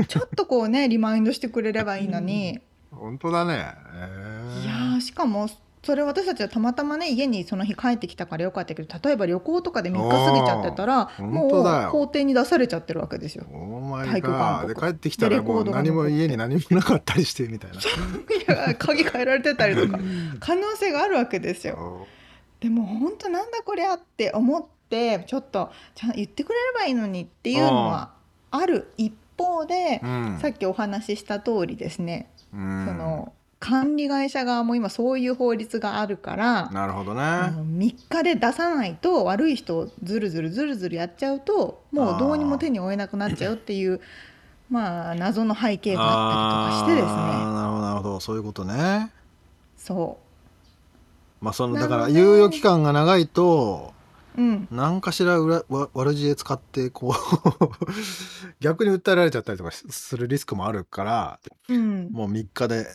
[0.08, 2.60] ちょっとこうねリマインドしてくれればいいのに。
[2.90, 3.74] 本当だね。
[3.94, 5.48] えいやーしかも
[5.82, 13.46] それ私たちはたまたまね家にその日帰ってきたからよかったけど例えば旅行とかで3日過ぎちゃってたらーもう法廷に出されちゃってるわけですよ。
[13.50, 17.78] お前退去勧で帰ってきたらもう何も家に何もなかったりしてみたいな。
[17.78, 19.98] いや鍵変えられてたりとか。
[20.38, 22.06] 可能性があるわけですよ。
[22.60, 28.12] でも本当なんだこりゃって思ってちょっとちゃんと言ってくれればいいのにっていうのは
[28.50, 30.38] ある一方でう、ん。
[30.42, 32.86] さっきお話しした通りですね、うん。
[32.86, 37.20] その管理会社側も今そういう法律があるから、なるほどね。
[37.20, 44.00] あの3日で出さないと悪い人をずるずるずるずるやっちゃうともうどうにも手に負えなくなっちゃうっていう
[44.70, 47.22] まあ謎の背景があったりとかしてですね。
[47.22, 49.12] なるほどなるほどそういうことね。
[49.76, 50.18] そ
[51.42, 53.92] まあそのだから猶予期間が長いと
[54.38, 54.68] ううん。
[54.70, 57.14] 何かしら裏わ悪知恵使ってこう
[58.60, 61.38] 逆に訴えられちゃったりとかしするリスクもあるから
[61.68, 62.08] うん。
[62.10, 62.86] もう3日で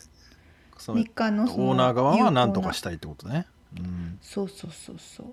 [0.78, 3.46] その3日のオーナー側は何とかしたいってことね。
[3.78, 4.18] うん。
[4.20, 5.26] そうそうそうそう。
[5.26, 5.32] っ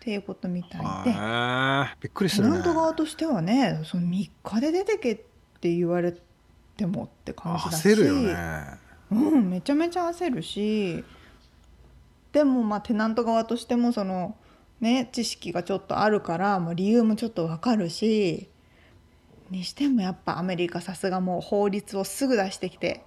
[0.00, 1.96] ていうことみたいで。
[2.00, 2.58] びっくりするね。
[2.58, 5.16] テナント側としてはねその3日で出てけっ
[5.60, 6.14] て言われ
[6.76, 7.88] てもって感じだし。
[7.88, 8.36] 焦るよね。
[9.10, 11.04] うん、めちゃめちゃ焦るし。
[12.32, 14.36] でもまあテナント側としてもその
[14.80, 18.48] ね知識がちょっとあるからもう理由もちょっとわかるし。
[19.50, 23.04] にしてもやっぱアメリカさすがもう法律をすぐ出してきて、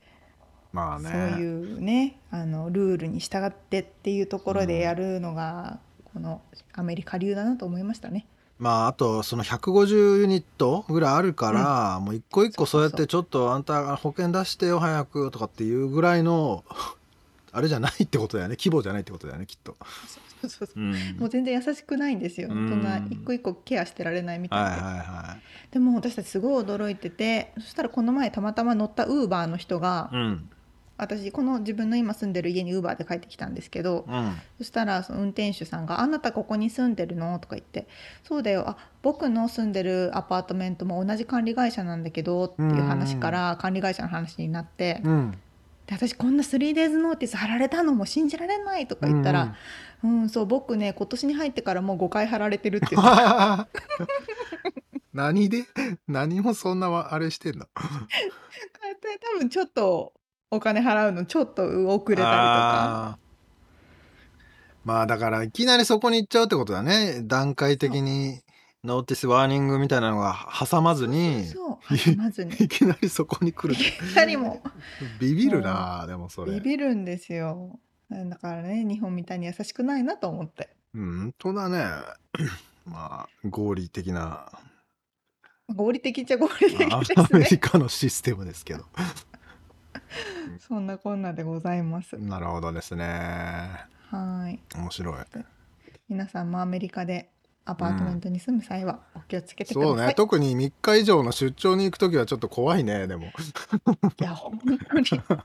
[0.74, 1.10] まあね。
[1.32, 5.80] そういうねあのルールに従ってっていうところでやるのが、
[6.14, 6.42] この
[6.74, 8.26] アメリカ流だなと思いましたね。
[8.58, 16.66] まああとその150ユニットぐらいあるから、もう一個一個そうやってちょっとあんた保険出してよ早くとかっていうぐらいの
[17.52, 19.78] あれじゃないってことだよね規模じゃないってことだよねきっと。
[20.42, 22.50] そうそうそううんもう全然優しくないんですよ。
[22.52, 24.82] うんそんな一個一個ケアしてられないみたいで。
[24.82, 25.38] はいはいは
[25.72, 30.16] でも私たちすごい驚いててそしたらこの前たまたま乗ったウーバーの人が、い。
[30.16, 30.50] うん
[30.98, 34.36] 私この自分の今住んでる家にウーバーで帰ってきたんですけど、うん。
[34.60, 37.88] そしたらその運転手さんが「あなたここに住んでるの?」とか言って
[38.24, 38.70] 「そうだよ。
[38.70, 45.32] あ僕の住んでるアパートメントも同じ管理会社なんだけど」っていう話から管理会社の話になって、うん。
[45.88, 49.56] で私こんな 3days ノーティス貼られたのも信じられないとか言ったら
[50.04, 53.72] 「うん、そう僕ね今年に入ってからもう5回貼られてる」って言って
[55.14, 55.66] 何で？
[56.08, 57.66] 何もそんなわあれしてんの？
[59.02, 60.14] で多分ちょっと
[60.54, 63.18] お金払うのちょっと遅れたりとか。
[64.86, 67.22] まあだからいきなりそこに行っちゃうってことだね。
[67.24, 68.42] 段階的に
[68.84, 71.46] notice warning みたいなのが挟まずに。
[71.46, 72.54] そう挟まずに。
[72.60, 73.76] いきなりそこに来る。
[73.76, 74.62] 二人も
[75.20, 76.54] ビビるなでもそれ。
[76.54, 77.80] ビビるんですよ。
[78.10, 80.70] だからね日本みたいに優しくないなと思って。
[80.94, 81.86] うん、本当だね。
[82.86, 84.52] まあ、合理的な、
[85.74, 87.40] 合理的っちゃ合理的あでアすね。
[87.40, 88.84] メリカのシステムですけど。
[90.60, 92.18] そんなこんなでございます。
[92.18, 93.06] なるほどですね。
[94.10, 94.60] はい。
[94.76, 95.16] 面白い。
[96.10, 97.30] 皆さんもアメリカで
[97.66, 99.98] アパートメントに住む際はお気をつけてください。
[99.98, 100.14] そうね。
[100.16, 103.28] 特に3日以上の出張に行くときはちょっと怖いね、でも。
[103.28, 103.30] い
[104.24, 104.78] や、本当に、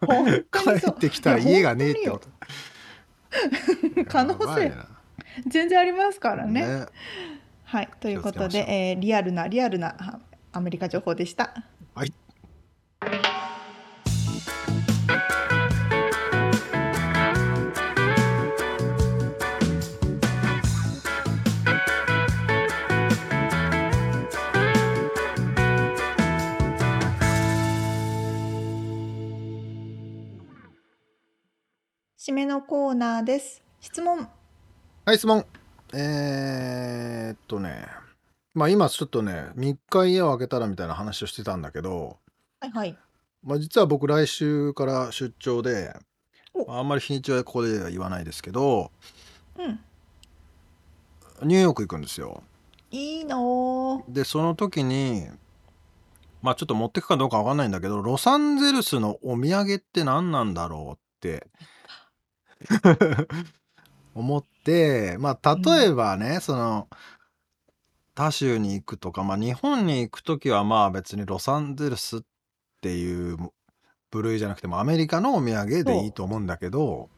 [0.07, 2.21] 本当帰にそうってきたら家がねえってこ
[3.97, 4.05] 本と。
[4.09, 4.73] 可能性
[5.47, 6.67] 全然ありますからね。
[6.67, 6.87] ね
[7.65, 7.89] はい。
[8.01, 10.19] ということで、えーリアルなリアルなあ
[10.53, 11.55] アメリカ情報でした。
[32.29, 33.63] 締めのコーナーです。
[33.81, 34.29] 質問。
[35.07, 35.47] はい、質問。
[35.95, 37.87] えー、っとね。
[38.53, 42.19] まあ今ちょっとね、3日家を開けたらみたいな話をしてたんだけど、
[42.61, 42.99] はいはい。
[43.43, 45.97] まあ実は僕来週から出張で、
[46.53, 48.91] おまああんまり日にちはここでは言わないですけど、
[49.57, 49.81] うん。
[51.49, 52.43] ニューヨーク行くんですよ。
[52.91, 55.27] いいのーで、その時に、
[56.43, 61.47] まあちょっと持ってくかどうかわかんないんだけど、ロサンゼルスのお土産って何なんだろうって
[64.15, 66.89] 思って、まあ例えばね、その、
[68.15, 72.21] 他州に行くとか、まあ日本に行く時はまあ別にロサンゼルスっ
[72.81, 73.37] ていう
[74.11, 77.11] 部類じゃなくてもアメリカのお土産でいいと思うんだけど、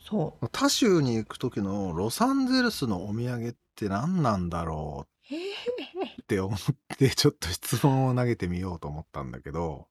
[0.00, 0.48] そう。
[0.50, 5.08] 他州に行く時のロサンゼルスのお土産って何なんだろう？
[6.22, 6.58] って思っ
[6.98, 9.86] てちょっと質問を投げてみようと思ったんだけど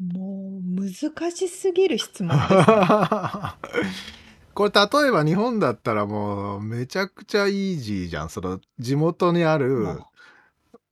[0.00, 2.64] もう難しすぎる質問ですね。
[4.54, 8.30] これ例えば日本だったらもうめちゃくちゃイージーじゃん。
[8.30, 10.00] その地元にある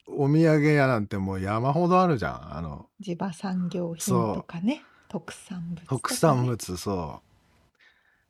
[0.07, 2.57] お土産屋なんてもう山ほどあるじゃん。
[2.57, 2.87] あの。
[3.01, 7.29] 地場産業品とかね、特産物とか産物そう。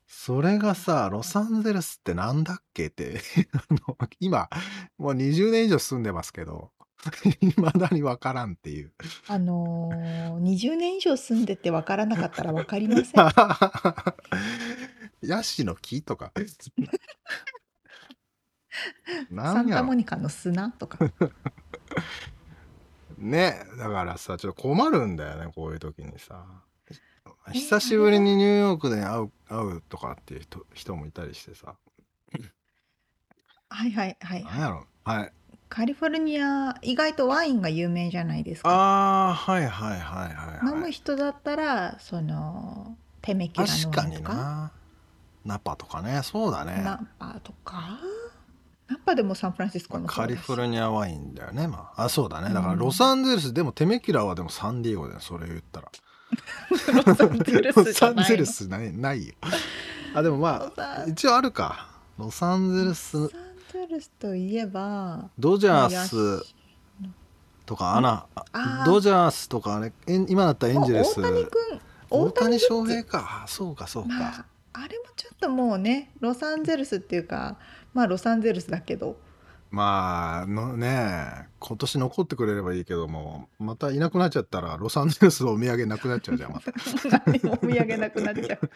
[0.06, 3.20] それがさロサンゼルスってなんだっけって。
[3.52, 4.48] あの今
[4.96, 6.70] もう20年以上住んでますけど
[7.40, 8.92] いまだにわからんっていう
[9.28, 13.04] あのー、20年以上住んでて分からなかったら分かりません。
[15.28, 16.32] ヤシの木とか。
[19.30, 20.98] なサンタモニカの砂とか。
[23.16, 26.62] ねだからさちょっと困るんだよねこういう時にさ
[27.52, 31.74] 久しぶりにニューヨークで会う会うとかっていう人人もいたりしてさ
[33.70, 34.44] はいはいはい。
[34.44, 35.32] なんやろはい
[35.68, 38.70] カリフォルニア、意外とワインが有名じゃないですか。
[38.70, 44.72] あーはいはいはいはい、飲むはい、人だったら、その、テメキラ確かにのワインとか、な。
[45.44, 46.20] ナパとかね。
[46.24, 46.82] そうだね。
[46.84, 47.98] ナパとか、
[48.88, 51.68] ナパでもサンフランシスコのカリフォルニニアワインだよね。
[51.68, 52.54] まああそうだね。
[52.54, 52.78] だからうん。
[52.78, 55.20] ロサンゼルス、でもテメキラはでもサンディエゴだよ。
[55.20, 55.88] それ言ったら。
[55.88, 57.02] ア。
[57.06, 58.28] ロサンゼルスじロサンゃないの？
[58.28, 59.34] ゼルスないないよ。
[60.14, 61.88] あでもまあ一応あるか。
[62.18, 63.30] ロサンゼルス
[63.68, 66.54] ロサンゼルスといえば、ドジャーヤスシ
[67.66, 68.26] とかアナ
[68.86, 71.20] ドジャースとかあれ今だったらエンジェルス。
[71.20, 73.44] 大谷君、大谷翔平か。
[73.46, 77.58] そうかそうか、まあ、あれもちょっともうねロサンゼルスっていうか
[77.92, 79.16] まあロサンゼルスだけど。
[79.70, 86.72] まあのね今年残ってくれればいいけどもまたいなくなっちゃったらロサンゼルスのお土産なくなっちゃうじゃんまた。
[86.72, 88.64] お土産なくなっちゃう。
[88.64, 88.70] い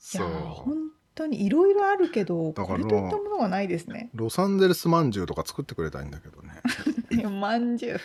[0.00, 0.30] そう。
[0.30, 4.10] や本当にいろいろあるけどだからこれといったものがないですね。
[4.14, 6.50] ロサンゼルスまんじゅうとか作ってくれたいんだけどね。
[7.10, 8.00] いやまんじゅう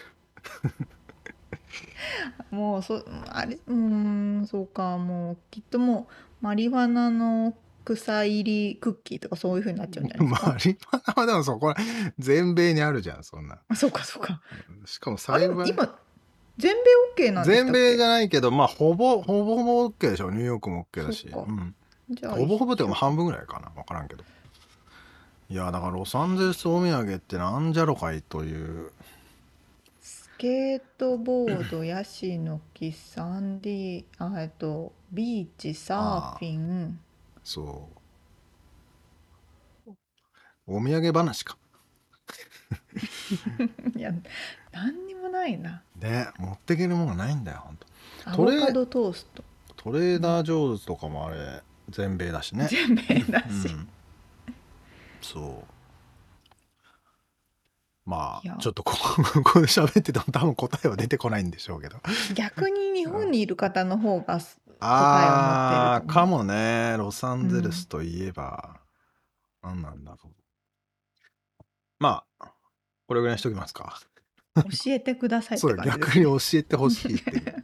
[2.55, 6.13] もうそあれうーんそうかもうきっともう
[6.45, 11.75] マリファナの草入りクッキーとかそういう風になっちゃうんじゃないですか、マリファナはでもそこら
[12.19, 13.59] 全米にあるじゃんそんな。
[13.67, 14.41] あそうかそうか。
[14.85, 15.97] しかもあで幸いも今
[16.57, 16.75] 全
[17.17, 17.71] 米 OK なんでしたっけ？
[17.71, 20.31] 全米じゃないけどまあほぼほぼほぼ OK でしょ。
[20.31, 21.51] ニューヨークも OK だし、そっか。
[21.51, 21.75] うん、
[22.09, 22.35] じゃあ。
[22.35, 23.69] ほぼほぼっていうかまあ半分ぐらいかな。
[23.69, 24.23] 分からんけど。
[25.49, 28.91] いやだからロサンゼルスお土産ってなんじゃろかいという。
[30.01, 36.99] スケートボード、ヤシの木、サンディ、あ、えっと、ビーチ、サーフィン。
[37.43, 37.89] そ
[39.87, 39.91] う。
[40.67, 41.57] お土産話か。
[43.97, 44.11] いや、
[44.71, 45.81] 何にもないな。
[45.95, 47.87] ね持ってけるものないんだよほんと。
[48.25, 49.43] アトレボカドトースト。
[49.75, 53.67] トレーダー・ジョーズとかもあれ全米だしね全米だし。
[53.67, 53.88] うん、
[55.21, 55.73] そう
[58.05, 58.93] まあちょっと こ
[59.43, 61.97] こで喋ってても多分答えは出てこないんでしょうけど
[62.35, 64.39] 逆に日本にいる方の方が、
[64.79, 66.95] 答えを持ってるとかもね。
[66.97, 68.81] ロサンゼルスといえば、
[69.61, 71.63] 何なんだろう。
[71.99, 72.51] まあ、
[73.07, 73.99] これぐらいにしときますか。
[74.55, 77.63] 教えてくださいってそう感じです逆に教えてほしいっていう。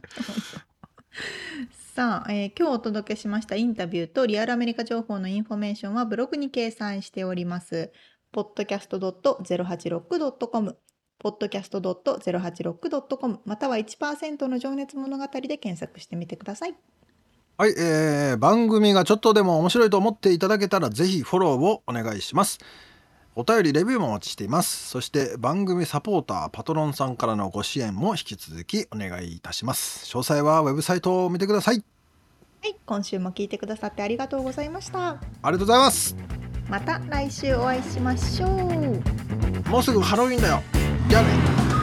[1.94, 7.92] さあ、えー今日お届けしましたインタビューとリアルアメリカ情報のインフォメーションはブログに掲載しております。
[8.34, 10.76] podcast.086.com
[11.22, 16.74] podcast.086.com または1%の情熱物語で検索してみてください。
[17.58, 22.58] はい、えー、番組がちょっとでも面白いと思っていただけたらぜひフォローをお願いします。
[23.36, 24.88] お便りレビューもお待ちしています。
[24.88, 30.06] そして番組サポーター、パトロンさんからのご支援も引き続きお願いいたします。
[30.06, 31.82] 詳細はウェブサイトを見てください。
[32.62, 35.08] はい、今週も聞いてくださってありがとうございました。
[35.08, 36.14] ありがとうございます。
[36.68, 39.68] また来週お会いしましょう。
[39.68, 40.62] もうすぐハロウィンだよ。
[41.08, 41.73] じゃあね。